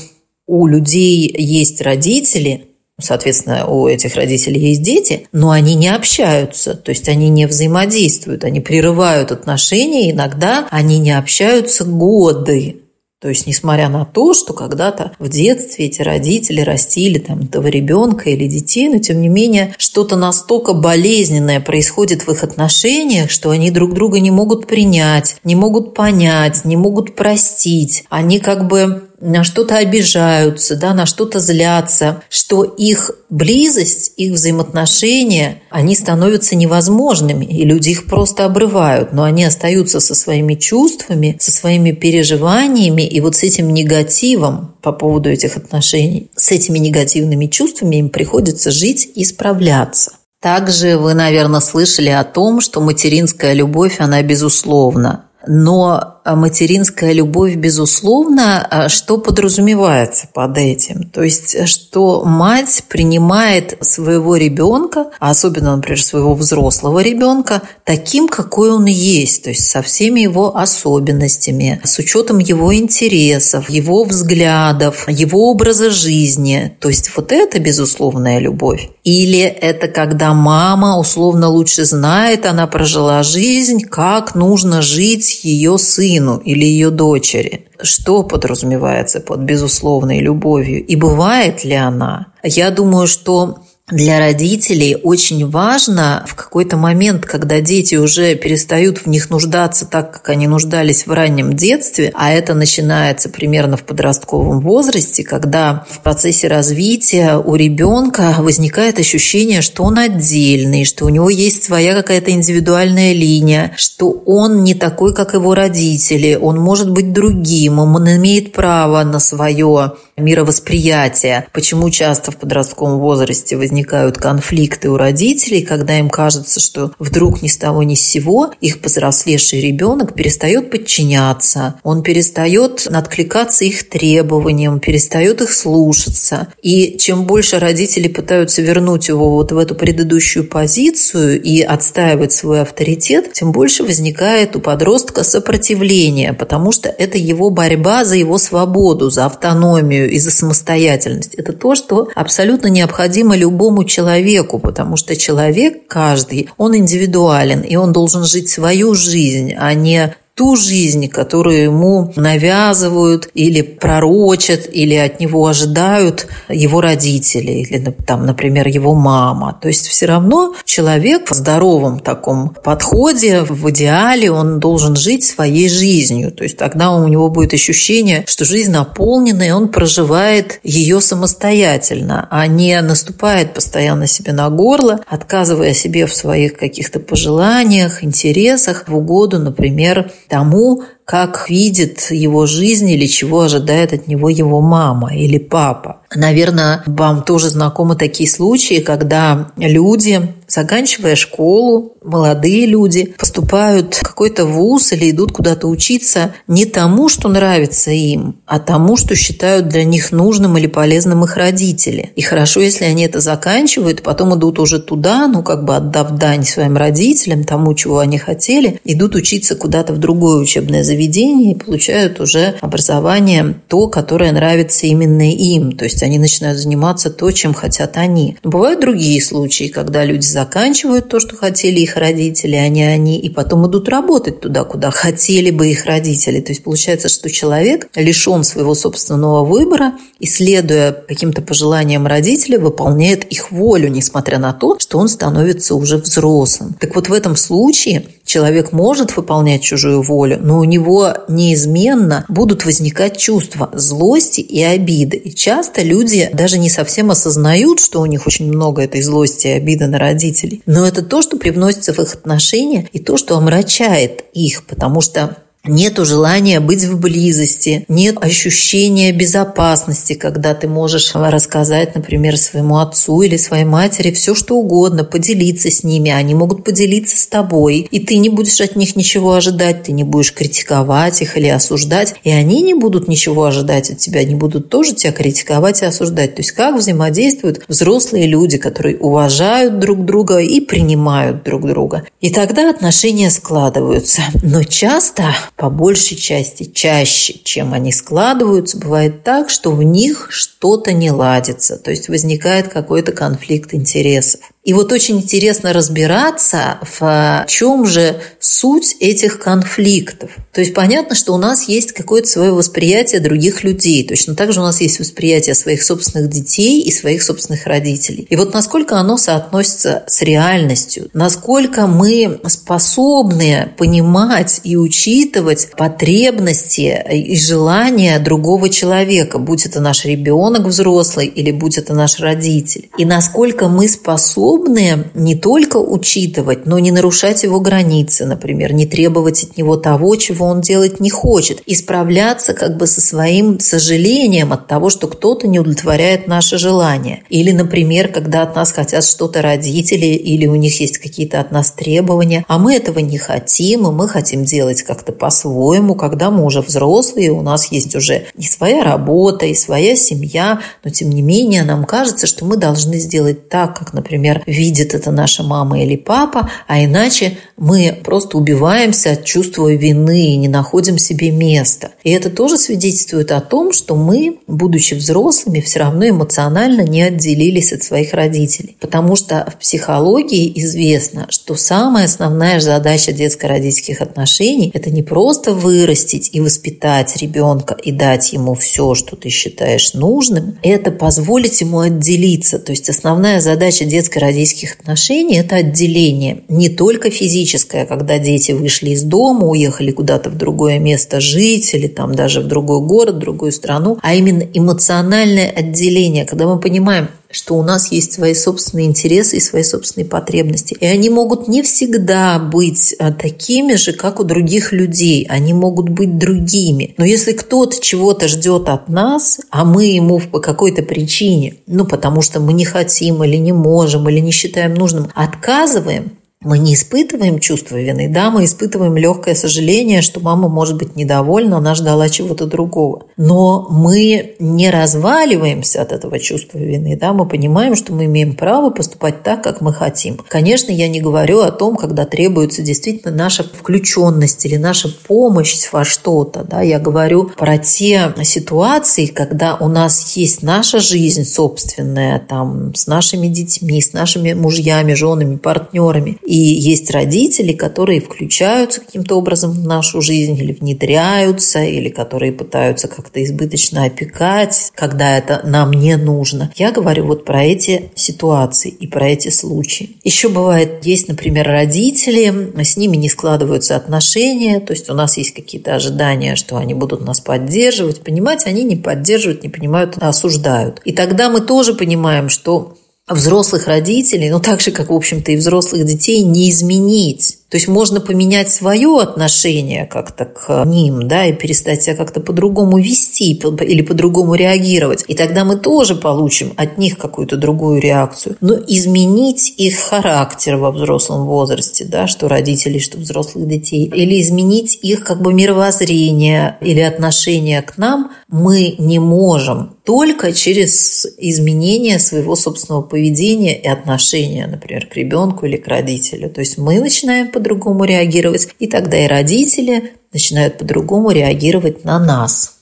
у 0.48 0.68
людей 0.68 1.34
есть 1.38 1.82
родители, 1.82 2.68
Соответственно, 3.02 3.66
у 3.66 3.88
этих 3.88 4.16
родителей 4.16 4.70
есть 4.70 4.84
дети, 4.84 5.28
но 5.32 5.50
они 5.50 5.74
не 5.74 5.90
общаются, 5.90 6.76
то 6.76 6.92
есть 6.92 7.10
они 7.10 7.30
не 7.30 7.48
взаимодействуют, 7.48 8.44
они 8.44 8.60
прерывают 8.60 9.32
отношения, 9.32 10.12
иногда 10.12 10.68
они 10.70 11.00
не 11.00 11.12
общаются 11.12 11.86
годы. 11.86 12.84
То 13.20 13.30
есть, 13.30 13.48
несмотря 13.48 13.88
на 13.88 14.04
то, 14.04 14.34
что 14.34 14.54
когда-то 14.54 15.14
в 15.18 15.30
детстве 15.30 15.86
эти 15.86 16.02
родители 16.02 16.60
растили 16.60 17.20
там 17.20 17.44
этого 17.44 17.68
ребенка 17.68 18.30
или 18.30 18.48
детей, 18.48 18.90
но 18.90 19.00
тем 19.00 19.22
не 19.22 19.30
менее 19.30 19.74
что-то 19.78 20.18
настолько 20.18 20.74
болезненное 20.74 21.62
происходит 21.62 22.28
в 22.28 22.32
их 22.32 22.44
отношениях, 22.44 23.32
что 23.32 23.52
они 23.52 23.72
друг 23.72 23.94
друга 23.94 24.20
не 24.20 24.30
могут 24.30 24.68
принять, 24.68 25.38
не 25.46 25.56
могут 25.56 25.96
понять, 25.96 26.66
не 26.66 26.76
могут 26.76 27.16
простить. 27.16 28.04
Они 28.10 28.40
как 28.40 28.68
бы 28.68 29.04
на 29.24 29.44
что-то 29.44 29.78
обижаются, 29.78 30.76
да, 30.76 30.94
на 30.94 31.06
что-то 31.06 31.40
злятся, 31.40 32.22
что 32.30 32.64
их 32.64 33.12
близость, 33.30 34.14
их 34.18 34.34
взаимоотношения, 34.34 35.62
они 35.70 35.96
становятся 35.96 36.56
невозможными, 36.56 37.46
и 37.46 37.64
люди 37.66 37.90
их 37.90 38.06
просто 38.06 38.46
обрывают, 38.46 39.14
но 39.14 39.24
они 39.24 39.46
остаются 39.46 40.00
со 40.00 40.14
своими 40.14 40.56
чувствами, 40.56 41.38
со 41.40 41.52
своими 41.52 41.92
переживаниями, 41.92 43.04
и 43.04 43.22
вот 43.22 43.36
с 43.36 43.44
этим 43.44 43.74
негативом 43.74 44.76
по 44.82 44.92
поводу 44.92 45.30
этих 45.30 45.56
отношений, 45.58 46.30
с 46.36 46.52
этими 46.52 46.78
негативными 46.78 47.48
чувствами 47.48 47.96
им 47.96 48.10
приходится 48.10 48.72
жить 48.72 49.10
и 49.16 49.24
справляться. 49.24 50.12
Также 50.42 50.98
вы, 50.98 51.14
наверное, 51.14 51.62
слышали 51.62 52.10
о 52.10 52.26
том, 52.26 52.60
что 52.60 52.82
материнская 52.82 53.54
любовь, 53.54 53.96
она 54.00 54.22
безусловна. 54.22 55.30
Но 55.48 56.22
материнская 56.26 57.12
любовь, 57.12 57.56
безусловно, 57.56 58.66
а 58.70 58.90
что 58.90 59.18
подразумевается 59.18 60.28
под 60.34 60.58
этим? 60.58 61.10
То 61.10 61.22
есть, 61.22 61.68
что 61.68 62.24
мать 62.24 62.84
принимает 62.88 63.78
своего 63.82 64.38
ребенка, 64.38 65.08
а 65.20 65.32
особенно, 65.32 65.76
например, 65.76 66.02
своего 66.02 66.34
взрослого 66.34 67.02
ребенка, 67.02 67.62
таким, 67.84 68.28
какой 68.28 68.72
он 68.72 68.86
есть, 68.86 69.44
то 69.44 69.50
есть 69.50 69.70
со 69.70 69.82
всеми 69.82 70.22
его 70.22 70.56
особенностями, 70.56 71.82
с 71.84 72.00
учетом 72.00 72.40
его 72.40 72.74
интересов, 72.74 73.70
его 73.70 74.06
взглядов, 74.06 75.10
его 75.10 75.52
образа 75.52 75.90
жизни. 75.90 76.76
То 76.80 76.88
есть 76.88 77.12
вот 77.16 77.32
это 77.32 77.60
безусловная 77.60 78.40
любовь. 78.40 78.90
Или 79.04 79.42
это 79.42 79.90
когда 79.90 80.34
мама 80.34 80.98
условно 80.98 81.50
лучше 81.50 81.84
знает, 81.84 82.46
она 82.46 82.68
прожила 82.68 83.24
жизнь, 83.24 83.82
как 83.82 84.36
нужно 84.36 84.82
жить 84.82 85.42
ее 85.44 85.78
сыну 85.78 86.13
сыну 86.14 86.38
или 86.38 86.66
ее 86.66 86.90
дочери. 86.90 87.68
Что 87.82 88.24
подразумевается 88.24 89.20
под 89.20 89.42
безусловной 89.42 90.20
любовью 90.20 90.86
и 90.86 90.96
бывает 90.96 91.64
ли 91.64 91.76
она? 91.76 92.28
Я 92.44 92.72
думаю, 92.72 93.08
что 93.08 93.58
для 93.92 94.18
родителей 94.18 94.96
очень 94.96 95.50
важно 95.50 96.24
в 96.26 96.36
какой-то 96.36 96.78
момент, 96.78 97.26
когда 97.26 97.60
дети 97.60 97.96
уже 97.96 98.34
перестают 98.36 99.00
в 99.00 99.08
них 99.08 99.30
нуждаться 99.30 99.86
так, 99.86 100.14
как 100.14 100.30
они 100.30 100.48
нуждались 100.48 101.06
в 101.06 101.12
раннем 101.12 101.52
детстве, 101.52 102.14
а 102.16 102.32
это 102.32 102.54
начинается 102.54 103.28
примерно 103.28 103.76
в 103.76 103.84
подростковом 103.84 104.62
возрасте, 104.62 105.26
когда 105.26 105.86
в 105.90 106.00
процессе 106.00 106.48
развития 106.48 107.36
у 107.36 107.56
ребенка 107.56 108.36
возникает 108.40 109.00
ощущение, 109.00 109.62
что 109.62 109.84
он 109.84 109.98
отдельный, 109.98 110.86
что 110.86 111.04
у 111.04 111.10
него 111.10 111.30
есть 111.30 111.64
своя 111.64 111.94
какая-то 111.94 112.32
индивидуальная 112.32 113.12
линия, 113.12 113.74
что 113.76 114.12
он 114.12 114.64
не 114.64 114.76
такой, 114.76 115.14
как 115.14 115.34
его 115.34 115.56
родители, 115.56 116.40
он 116.42 116.58
может 116.58 116.90
быть 116.90 117.12
другим, 117.12 117.80
он 117.80 118.10
имеет 118.16 118.54
право 118.54 119.04
на 119.04 119.20
свое 119.20 119.96
мировосприятие. 120.16 121.48
Почему 121.52 121.90
часто 121.90 122.32
в 122.32 122.38
подростковом 122.38 123.00
возрасте 123.00 123.58
возникает 123.58 123.73
возникают 123.74 124.20
конфликты 124.20 124.92
у 124.92 124.98
родителей, 124.98 125.64
когда 125.64 125.98
им 125.98 126.08
кажется, 126.08 126.60
что 126.60 126.92
вдруг 127.00 127.42
ни 127.42 127.48
с 127.48 127.58
того 127.58 127.82
ни 127.82 127.96
с 127.96 128.02
сего 128.02 128.52
их 128.62 128.82
повзрослевший 128.82 129.62
ребенок 129.62 130.14
перестает 130.14 130.70
подчиняться, 130.70 131.80
он 131.82 132.04
перестает 132.04 132.86
откликаться 132.86 133.66
их 133.66 133.90
требованиям, 133.90 134.80
перестает 134.80 135.42
их 135.42 135.52
слушаться. 135.52 136.50
И 136.62 136.98
чем 137.00 137.26
больше 137.26 137.58
родители 137.58 138.08
пытаются 138.08 138.62
вернуть 138.62 139.08
его 139.08 139.32
вот 139.32 139.52
в 139.52 139.58
эту 139.58 139.74
предыдущую 139.74 140.48
позицию 140.48 141.42
и 141.42 141.62
отстаивать 141.62 142.32
свой 142.32 142.62
авторитет, 142.62 143.34
тем 143.34 143.52
больше 143.52 143.84
возникает 143.84 144.56
у 144.56 144.60
подростка 144.60 145.24
сопротивление, 145.24 146.34
потому 146.34 146.72
что 146.72 146.90
это 146.90 147.18
его 147.18 147.50
борьба 147.50 148.06
за 148.06 148.18
его 148.18 148.38
свободу, 148.38 149.10
за 149.10 149.26
автономию 149.26 150.12
и 150.12 150.20
за 150.20 150.30
самостоятельность. 150.30 151.34
Это 151.34 151.54
то, 151.54 151.74
что 151.74 152.10
абсолютно 152.14 152.68
необходимо 152.68 153.36
любому 153.36 153.63
человеку, 153.86 154.60
потому 154.60 154.98
что 154.98 155.16
человек 155.16 155.88
каждый, 155.88 156.50
он 156.58 156.76
индивидуален, 156.76 157.62
и 157.62 157.76
он 157.76 157.94
должен 157.94 158.24
жить 158.24 158.50
свою 158.50 158.94
жизнь, 158.94 159.54
а 159.58 159.74
не 159.74 160.16
ту 160.36 160.56
жизнь, 160.56 161.08
которую 161.10 161.64
ему 161.64 162.12
навязывают 162.16 163.30
или 163.36 163.62
пророчат, 163.62 164.68
или 164.72 164.96
от 164.96 165.20
него 165.20 165.46
ожидают 165.46 166.28
его 166.50 166.82
родители, 166.82 167.52
или, 167.52 167.92
там, 168.08 168.26
например, 168.26 168.68
его 168.68 168.96
мама. 168.96 169.58
То 169.62 169.68
есть 169.68 169.88
все 169.88 170.08
равно 170.08 170.56
человек 170.66 171.30
в 171.30 171.36
здоровом 171.36 172.00
таком 172.00 172.50
подходе, 172.50 173.42
в 173.42 173.70
идеале, 173.70 174.32
он 174.32 174.60
должен 174.60 174.96
жить 174.96 175.24
своей 175.24 175.70
жизнью. 175.70 176.32
То 176.32 176.44
есть 176.44 176.58
тогда 176.58 176.92
у 176.92 177.08
него 177.08 177.30
будет 177.30 177.54
ощущение, 177.54 178.24
что 178.28 178.44
жизнь 178.44 178.72
наполнена, 178.72 179.44
и 179.44 179.52
он 179.52 179.68
проживает 179.68 180.60
ее 180.64 181.00
самостоятельно, 181.00 182.28
а 182.32 182.48
не 182.48 182.82
наступает 182.82 183.54
постоянно 183.54 184.08
себе 184.08 184.34
на 184.34 184.50
горло, 184.50 185.02
отказывая 185.08 185.74
себе 185.74 186.08
в 186.08 186.16
своих 186.16 186.58
каких-то 186.58 187.00
пожеланиях, 187.00 188.04
интересах 188.04 188.86
в 188.88 188.96
угоду, 188.96 189.38
например, 189.38 190.12
тому, 190.28 190.84
как 191.06 191.50
видит 191.50 192.12
его 192.12 192.46
жизнь 192.46 192.90
или 192.90 193.08
чего 193.08 193.42
ожидает 193.42 193.94
от 193.94 194.08
него 194.08 194.30
его 194.30 194.62
мама 194.62 195.14
или 195.14 195.38
папа. 195.38 196.02
Наверное, 196.16 196.84
вам 196.86 197.24
тоже 197.24 197.50
знакомы 197.50 197.96
такие 197.96 198.30
случаи, 198.30 198.80
когда 198.80 199.52
люди, 199.58 200.34
заканчивая 200.48 201.16
школу, 201.16 201.94
молодые 202.04 202.68
люди, 202.68 203.16
поступают 203.18 203.96
в 203.96 204.04
какой-то 204.04 204.46
вуз 204.46 204.92
или 204.92 205.10
идут 205.10 205.32
куда-то 205.32 205.68
учиться 205.68 206.36
не 206.48 206.66
тому, 206.66 207.10
что 207.10 207.30
нравится 207.30 207.92
им, 207.92 208.36
а 208.46 208.60
тому, 208.60 208.96
что 208.96 209.16
считают 209.16 209.70
для 209.70 209.84
них 209.84 210.12
нужным 210.12 210.58
или 210.58 210.68
полезным 210.68 211.24
их 211.24 211.36
родители. 211.36 212.12
И 212.16 212.22
хорошо, 212.22 212.62
если 212.62 212.86
они 212.86 213.06
это 213.06 213.20
заканчивают, 213.20 214.04
потом 214.04 214.36
идут 214.38 214.60
уже 214.60 214.80
туда, 214.80 215.28
ну, 215.28 215.42
как 215.42 215.66
бы 215.66 215.76
отдав 215.76 216.12
дань 216.12 216.44
своим 216.44 216.78
родителям, 216.78 217.44
тому, 217.44 217.74
чего 217.74 218.00
они 218.00 218.20
хотели, 218.20 218.80
идут 218.84 219.16
учиться 219.16 219.56
куда-то 219.56 219.94
в 219.94 219.98
другое 219.98 220.38
учебное 220.38 220.84
заведение 220.84 220.93
и 220.94 221.56
получают 221.56 222.20
уже 222.20 222.56
образование 222.62 223.56
то, 223.68 223.88
которое 223.88 224.32
нравится 224.32 224.88
именно 224.88 225.32
им. 225.32 225.74
То 225.74 225.86
есть 225.86 226.04
они 226.04 226.20
начинают 226.20 226.60
заниматься 226.60 227.10
то, 227.10 227.32
чем 227.32 227.54
хотят 227.54 227.98
они. 227.98 228.38
Но 228.44 228.52
бывают 228.52 228.80
другие 228.80 229.22
случаи, 229.22 229.68
когда 229.68 230.04
люди 230.06 230.26
заканчивают 230.26 231.10
то, 231.10 231.20
что 231.20 231.36
хотели 231.36 231.80
их 231.80 231.98
родители, 231.98 232.56
а 232.56 232.68
не 232.68 232.84
они, 232.84 233.20
и 233.20 233.30
потом 233.30 233.68
идут 233.68 233.90
работать 233.90 234.42
туда, 234.42 234.64
куда 234.64 234.92
хотели 234.92 235.50
бы 235.52 235.70
их 235.70 235.86
родители. 235.86 236.40
То 236.40 236.52
есть 236.52 236.64
получается, 236.64 237.10
что 237.10 237.30
человек 237.30 237.88
лишен 237.96 238.44
своего 238.44 238.76
собственного 238.76 239.46
выбора 239.46 239.94
и, 240.20 240.26
следуя 240.26 240.92
каким-то 240.92 241.42
пожеланиям 241.42 242.08
родителей, 242.08 242.58
выполняет 242.58 243.26
их 243.26 243.52
волю, 243.52 243.90
несмотря 243.90 244.40
на 244.40 244.54
то, 244.54 244.78
что 244.80 244.98
он 244.98 245.08
становится 245.08 245.76
уже 245.76 245.98
взрослым. 245.98 246.76
Так 246.80 246.96
вот 246.96 247.10
в 247.10 247.14
этом 247.14 247.36
случае 247.36 248.08
человек 248.26 248.72
может 248.72 249.16
выполнять 249.16 249.64
чужую 249.64 250.02
волю, 250.02 250.40
но 250.42 250.60
у 250.60 250.64
него 250.64 250.83
неизменно 251.28 252.26
будут 252.28 252.66
возникать 252.66 253.18
чувства 253.18 253.70
злости 253.74 254.42
и 254.42 254.62
обиды. 254.62 255.18
И 255.18 255.34
часто 255.34 255.82
люди 255.82 256.30
даже 256.34 256.58
не 256.58 256.70
совсем 256.70 257.12
осознают, 257.12 257.80
что 257.80 258.02
у 258.02 258.06
них 258.06 258.28
очень 258.28 258.48
много 258.48 258.82
этой 258.82 259.02
злости 259.02 259.48
и 259.48 259.52
обиды 259.52 259.88
на 259.88 260.00
родителей. 260.00 260.62
Но 260.66 260.86
это 260.86 261.02
то, 261.02 261.22
что 261.22 261.38
привносится 261.38 261.94
в 261.94 262.00
их 262.00 262.14
отношения 262.14 262.88
и 262.92 263.00
то, 263.00 263.18
что 263.18 263.38
омрачает 263.38 264.26
их, 264.34 264.66
потому 264.66 265.02
что 265.02 265.38
Нету 265.66 266.04
желания 266.04 266.60
быть 266.60 266.84
в 266.84 267.00
близости, 267.00 267.86
нет 267.88 268.18
ощущения 268.20 269.14
безопасности, 269.14 270.12
когда 270.12 270.54
ты 270.54 270.68
можешь 270.68 271.16
рассказать, 271.16 271.96
например, 271.96 272.38
своему 272.38 272.80
отцу 272.80 273.22
или 273.22 273.38
своей 273.38 273.64
матери 273.64 274.12
все, 274.12 274.36
что 274.36 274.58
угодно, 274.58 275.06
поделиться 275.06 275.72
с 275.72 275.86
ними, 275.86 276.12
они 276.12 276.36
могут 276.36 276.66
поделиться 276.66 277.16
с 277.16 277.28
тобой, 277.28 277.88
и 277.90 278.02
ты 278.02 278.18
не 278.18 278.28
будешь 278.28 278.60
от 278.60 278.76
них 278.76 278.98
ничего 278.98 279.36
ожидать, 279.36 279.84
ты 279.84 279.94
не 279.94 280.04
будешь 280.04 280.34
критиковать 280.34 281.22
их 281.22 281.38
или 281.38 281.48
осуждать, 281.48 282.16
и 282.26 282.30
они 282.30 282.62
не 282.62 282.74
будут 282.74 283.08
ничего 283.08 283.46
ожидать 283.46 283.90
от 283.90 284.00
тебя, 284.00 284.20
они 284.20 284.36
будут 284.36 284.68
тоже 284.68 284.94
тебя 284.94 285.14
критиковать 285.14 285.82
и 285.82 285.86
осуждать. 285.86 286.36
То 286.36 286.42
есть 286.42 286.52
как 286.52 286.76
взаимодействуют 286.76 287.64
взрослые 287.70 288.28
люди, 288.28 288.58
которые 288.58 288.98
уважают 288.98 289.80
друг 289.80 290.04
друга 290.04 290.40
и 290.40 290.60
принимают 290.60 291.44
друг 291.44 291.66
друга. 291.66 292.04
И 292.20 292.32
тогда 292.32 292.70
отношения 292.70 293.30
складываются. 293.30 294.24
Но 294.44 294.64
часто 294.64 295.34
по 295.64 295.70
большей 295.70 296.18
части, 296.18 296.66
чаще, 296.66 297.40
чем 297.42 297.74
они 297.74 297.94
складываются, 297.94 298.78
бывает 298.78 299.24
так, 299.24 299.50
что 299.50 299.72
в 299.72 299.82
них 299.82 300.28
что-то 300.30 300.92
не 300.92 301.10
ладится, 301.10 301.78
то 301.78 301.90
есть 301.90 302.10
возникает 302.10 302.68
какой-то 302.68 303.14
конфликт 303.14 303.74
интересов. 303.74 304.42
И 304.64 304.72
вот 304.72 304.94
очень 304.94 305.18
интересно 305.18 305.74
разбираться, 305.74 306.80
в 306.98 307.46
чем 307.50 307.86
же 307.86 308.22
суть 308.40 308.96
этих 309.02 309.40
конфликтов. 309.40 310.32
То 310.54 310.62
есть 310.62 310.74
понятно, 310.74 311.16
что 311.16 311.34
у 311.34 311.38
нас 311.38 311.68
есть 311.68 311.92
какое-то 311.92 312.30
свое 312.30 312.52
восприятие 312.54 313.20
других 313.20 313.66
людей. 313.66 314.08
Точно 314.08 314.36
так 314.36 314.54
же 314.54 314.62
у 314.62 314.64
нас 314.64 314.80
есть 314.80 315.00
восприятие 315.02 315.56
своих 315.56 315.84
собственных 315.84 316.30
детей 316.30 316.82
и 316.82 316.92
своих 316.92 317.24
собственных 317.24 317.66
родителей. 317.66 318.26
И 318.30 318.38
вот 318.38 318.54
насколько 318.54 318.98
оно 318.98 319.18
соотносится 319.18 320.04
с 320.08 320.22
реальностью, 320.22 321.10
насколько 321.14 321.86
мы 321.86 322.40
способны 322.48 323.70
понимать 323.78 324.62
и 324.64 324.78
учитывать 324.78 325.72
потребности 325.78 327.04
и 327.12 327.36
желания 327.36 328.18
другого 328.20 328.70
человека, 328.70 329.40
будь 329.40 329.66
это 329.66 329.82
наш 329.82 330.06
ребенок 330.06 330.68
взрослый 330.68 331.28
или 331.28 331.52
будь 331.52 331.78
это 331.78 331.94
наш 331.94 332.22
родитель. 332.22 332.90
И 332.98 333.04
насколько 333.04 333.68
мы 333.68 333.90
способны 333.90 334.53
способны 334.54 335.06
не 335.14 335.36
только 335.36 335.78
учитывать, 335.78 336.66
но 336.66 336.80
не 336.80 336.92
нарушать 336.92 337.44
его 337.44 337.60
границы, 337.60 338.26
например, 338.26 338.74
не 338.74 338.86
требовать 338.86 339.44
от 339.44 339.58
него 339.58 339.78
того, 339.78 340.16
чего 340.16 340.46
он 340.46 340.62
делать 340.62 341.00
не 341.00 341.10
хочет, 341.10 341.62
и 341.66 341.76
справляться 341.76 342.54
как 342.54 342.78
бы 342.78 342.88
со 342.88 343.02
своим 343.02 343.60
сожалением 343.60 344.54
от 344.54 344.68
того, 344.68 344.90
что 344.90 345.08
кто-то 345.08 345.48
не 345.48 345.60
удовлетворяет 345.60 346.28
наше 346.28 346.58
желание. 346.58 347.24
Или, 347.30 347.52
например, 347.52 348.10
когда 348.10 348.44
от 348.44 348.56
нас 348.56 348.72
хотят 348.72 349.04
что-то 349.06 349.42
родители, 349.42 350.06
или 350.06 350.46
у 350.48 350.56
них 350.56 350.80
есть 350.80 350.98
какие-то 350.98 351.40
от 351.40 351.52
нас 351.52 351.72
требования, 351.72 352.46
а 352.48 352.60
мы 352.60 352.76
этого 352.76 353.00
не 353.00 353.18
хотим, 353.18 353.88
и 353.88 353.92
мы 353.92 354.08
хотим 354.08 354.44
делать 354.44 354.84
как-то 354.84 355.12
по-своему, 355.12 355.96
когда 355.96 356.30
мы 356.32 356.46
уже 356.46 356.62
взрослые, 356.62 357.32
у 357.32 357.42
нас 357.42 357.72
есть 357.72 357.96
уже 357.96 358.26
и 358.38 358.44
своя 358.44 358.84
работа, 358.84 359.46
и 359.46 359.56
своя 359.56 359.96
семья, 359.96 360.60
но 360.84 360.92
тем 360.92 361.10
не 361.10 361.22
менее 361.22 361.64
нам 361.64 361.86
кажется, 361.86 362.28
что 362.28 362.46
мы 362.46 362.58
должны 362.58 362.98
сделать 362.98 363.50
так, 363.50 363.78
как, 363.78 363.94
например, 363.94 364.43
видит 364.46 364.94
это 364.94 365.12
наша 365.12 365.44
мама 365.44 365.82
или 365.82 365.96
папа, 365.96 366.50
а 366.68 366.84
иначе 366.84 367.38
мы 367.58 368.00
просто 368.04 368.38
убиваемся 368.38 369.12
от 369.12 369.26
чувства 369.26 369.74
вины 369.74 370.34
и 370.34 370.36
не 370.36 370.48
находим 370.48 370.98
себе 370.98 371.32
места. 371.32 371.92
И 372.04 372.12
это 372.12 372.30
тоже 372.30 372.58
свидетельствует 372.58 373.32
о 373.32 373.42
том, 373.42 373.72
что 373.72 373.96
мы, 373.96 374.40
будучи 374.48 374.94
взрослыми, 374.96 375.62
все 375.62 375.80
равно 375.80 376.10
эмоционально 376.10 376.82
не 376.82 377.02
отделились 377.02 377.72
от 377.74 377.84
своих 377.84 378.14
родителей. 378.14 378.78
Потому 378.80 379.16
что 379.16 379.46
в 379.50 379.60
психологии 379.60 380.52
известно, 380.56 381.28
что 381.30 381.56
самая 381.56 382.06
основная 382.06 382.60
задача 382.60 383.12
детско-родительских 383.12 384.02
отношений– 384.02 384.72
это 384.74 384.90
не 384.90 385.04
просто 385.04 385.54
вырастить 385.54 386.30
и 386.34 386.42
воспитать 386.42 387.16
ребенка 387.18 387.78
и 387.82 387.92
дать 387.92 388.34
ему 388.34 388.56
все, 388.56 388.96
что 388.96 389.16
ты 389.16 389.30
считаешь 389.30 389.94
нужным, 389.94 390.58
это 390.64 390.92
позволить 390.92 391.62
ему 391.62 391.80
отделиться. 391.80 392.60
То 392.60 392.72
есть 392.72 392.90
основная 392.90 393.40
задача 393.40 393.86
детско-родительских 393.86 394.33
родительских 394.34 394.80
отношений– 394.80 395.38
это 395.38 395.58
отделение. 395.58 396.44
Не 396.50 396.70
только 396.70 397.10
физическое, 397.10 397.86
когда 397.86 398.20
дети 398.20 398.52
вышли 398.52 398.90
из 398.90 399.04
дома, 399.04 399.48
уехали 399.48 399.92
куда-то 399.92 400.30
в 400.30 400.38
другое 400.38 400.80
место 400.80 401.20
жить 401.20 401.74
или 401.74 401.88
там 401.88 402.16
даже 402.16 402.42
в 402.42 402.48
другой 402.48 402.82
город, 402.82 403.16
в 403.16 403.20
другую 403.20 403.52
страну, 403.52 403.98
а 404.02 404.16
именно 404.16 404.44
эмоциональное 404.54 405.50
отделение, 405.50 406.26
когда 406.26 406.48
мы 406.48 406.60
понимаем, 406.60 407.08
что 407.34 407.56
у 407.56 407.64
нас 407.64 407.92
есть 407.92 408.14
свои 408.14 408.34
собственные 408.34 408.86
интересы 408.86 409.38
и 409.38 409.42
свои 409.42 409.64
собственные 409.64 410.08
потребности. 410.08 410.76
И 410.80 410.86
они 410.86 411.10
могут 411.10 411.48
не 411.48 411.64
всегда 411.64 412.40
быть 412.40 412.96
а, 413.00 413.12
такими 413.12 413.74
же, 413.74 413.94
как 413.94 414.20
у 414.20 414.24
других 414.24 414.72
людей. 414.72 415.26
Они 415.30 415.54
могут 415.54 415.90
быть 415.90 416.18
другими. 416.18 416.94
Но 416.98 417.06
если 417.06 417.34
кто-то 417.34 417.82
чего-то 417.82 418.28
ждет 418.28 418.70
от 418.70 418.88
нас, 418.88 419.42
а 419.50 419.66
мы 419.66 419.86
ему 419.86 420.20
по 420.20 420.40
какой-то 420.40 420.84
причине, 420.84 421.56
ну, 421.68 421.86
потому 421.86 422.22
что 422.22 422.40
мы 422.40 422.54
не 422.54 422.66
хотим 422.66 423.24
или 423.24 423.38
не 423.38 423.52
можем, 423.52 424.08
или 424.10 424.20
не 424.20 424.32
считаем 424.32 424.76
нужным, 424.76 425.10
отказываем, 425.16 426.12
мы 426.44 426.60
не 426.60 426.74
испытываем 426.74 427.40
чувство 427.40 427.78
вины, 427.78 428.10
да, 428.10 428.30
мы 428.30 428.46
испытываем 428.46 428.96
легкое 428.98 429.36
сожаление, 429.36 430.02
что 430.02 430.20
мама 430.20 430.50
может 430.50 430.78
быть 430.78 430.96
недовольна, 430.96 431.58
она 431.58 431.76
ждала 431.76 432.10
чего-то 432.10 432.46
другого. 432.46 433.04
Но 433.18 433.68
мы 433.70 434.36
не 434.40 434.70
разваливаемся 434.70 435.82
от 435.82 435.92
этого 435.92 436.20
чувства 436.20 436.58
вины, 436.58 436.98
да, 437.00 437.14
мы 437.14 437.28
понимаем, 437.28 437.76
что 437.76 437.94
мы 437.94 438.06
имеем 438.06 438.36
право 438.36 438.70
поступать 438.70 439.24
так, 439.24 439.44
как 439.44 439.62
мы 439.62 439.74
хотим. 439.74 440.18
Конечно, 440.28 440.72
я 440.72 440.88
не 440.88 441.02
говорю 441.02 441.40
о 441.42 441.52
том, 441.52 441.76
когда 441.76 442.06
требуется 442.06 442.62
действительно 442.62 443.14
наша 443.14 443.44
включенность 443.44 444.46
или 444.46 444.58
наша 444.58 444.90
помощь 444.90 445.70
во 445.72 445.84
что-то, 445.84 446.44
да, 446.44 446.62
я 446.62 446.80
говорю 446.80 447.32
про 447.38 447.58
те 447.58 448.14
ситуации, 448.24 449.06
когда 449.06 449.56
у 449.56 449.68
нас 449.68 450.16
есть 450.18 450.44
наша 450.44 450.80
жизнь 450.80 451.24
собственная, 451.24 452.20
там, 452.20 452.74
с 452.76 452.88
нашими 452.88 453.28
детьми, 453.28 453.82
с 453.82 453.94
нашими 453.94 454.34
мужьями, 454.34 454.94
женами, 454.94 455.38
партнерами, 455.38 456.18
и 456.34 456.36
есть 456.36 456.90
родители, 456.90 457.54
которые 457.54 458.02
включаются 458.02 458.82
каким-то 458.82 459.20
образом 459.20 459.52
в 459.52 459.68
нашу 459.68 460.02
жизнь 460.02 460.36
или 460.36 460.52
внедряются, 460.52 461.62
или 461.64 461.90
которые 461.90 462.32
пытаются 462.32 462.88
как-то 462.88 463.24
избыточно 463.24 463.84
опекать, 463.84 464.72
когда 464.74 465.16
это 465.16 465.42
нам 465.44 465.70
не 465.70 465.96
нужно. 465.96 466.52
Я 466.56 466.72
говорю 466.72 467.06
вот 467.06 467.24
про 467.24 467.44
эти 467.44 467.92
ситуации 467.94 468.70
и 468.72 468.88
про 468.88 469.10
эти 469.10 469.30
случаи. 469.30 469.98
Еще 470.04 470.28
бывает, 470.28 470.84
есть, 470.84 471.08
например, 471.08 471.46
родители, 471.46 472.52
с 472.64 472.78
ними 472.78 472.98
не 472.98 473.10
складываются 473.10 473.76
отношения, 473.76 474.60
то 474.60 474.74
есть 474.74 474.90
у 474.90 474.96
нас 474.96 475.18
есть 475.18 475.36
какие-то 475.36 475.76
ожидания, 475.76 476.36
что 476.36 476.58
они 476.58 476.74
будут 476.74 477.06
нас 477.06 477.20
поддерживать, 477.20 478.02
понимать, 478.02 478.48
они 478.48 478.64
не 478.64 478.76
поддерживают, 478.76 479.44
не 479.44 479.50
понимают, 479.50 479.98
а 480.02 480.10
осуждают. 480.10 480.82
И 480.84 480.94
тогда 480.94 481.30
мы 481.30 481.42
тоже 481.42 481.76
понимаем, 481.76 482.30
что 482.30 482.76
взрослых 483.08 483.68
родителей, 483.68 484.30
ну 484.30 484.40
так 484.40 484.62
же, 484.62 484.72
как, 484.72 484.90
в 484.90 484.94
общем-то, 484.94 485.32
и 485.32 485.36
взрослых 485.36 485.86
детей, 485.86 486.24
не 486.24 486.50
изменить. 486.50 487.40
То 487.54 487.58
есть 487.58 487.68
можно 487.68 488.02
поменять 488.02 488.52
свое 488.52 489.00
отношение 489.00 489.86
как-то 489.86 490.26
к 490.26 490.66
ним, 490.66 491.08
да, 491.08 491.28
и 491.28 491.34
перестать 491.34 491.84
себя 491.84 491.96
как-то 491.96 492.20
по-другому 492.20 492.80
вести 492.80 493.34
или 493.34 493.84
по-другому 493.84 494.34
реагировать. 494.34 495.06
И 495.08 495.14
тогда 495.14 495.46
мы 495.46 495.58
тоже 495.58 495.94
получим 495.94 496.54
от 496.58 496.80
них 496.80 496.98
какую-то 496.98 497.38
другую 497.38 497.80
реакцию. 497.80 498.38
Но 498.42 498.56
изменить 498.56 499.54
их 499.58 499.78
характер 499.78 500.56
во 500.56 500.72
взрослом 500.72 501.28
возрасте, 501.28 501.86
да, 501.86 502.08
что 502.08 502.28
родителей, 502.28 502.80
что 502.80 502.98
взрослых 502.98 503.48
детей, 503.48 503.86
или 503.86 504.20
изменить 504.20 504.80
их 504.82 505.04
как 505.04 505.22
бы 505.22 505.32
мировоззрение 505.32 506.58
или 506.60 506.80
отношение 506.80 507.62
к 507.62 507.78
нам 507.78 508.14
мы 508.30 508.74
не 508.80 508.98
можем 508.98 509.76
только 509.84 510.32
через 510.32 511.06
изменение 511.18 512.00
своего 512.00 512.36
собственного 512.36 512.82
поведения 512.82 513.60
и 513.60 513.68
отношения, 513.68 514.48
например, 514.48 514.88
к 514.88 514.96
ребенку 514.96 515.46
или 515.46 515.58
к 515.58 515.68
родителю. 515.68 516.30
То 516.30 516.40
есть 516.40 516.58
мы 516.58 516.80
начинаем 516.80 517.30
по 517.30 517.40
по-другому 517.44 517.84
реагировать, 517.84 518.48
и 518.60 518.68
тогда 518.68 518.98
и 519.04 519.08
родители 519.08 519.94
начинают 520.14 520.58
по-другому 520.58 521.12
реагировать 521.12 521.84
на 521.84 522.00
нас. 522.00 522.60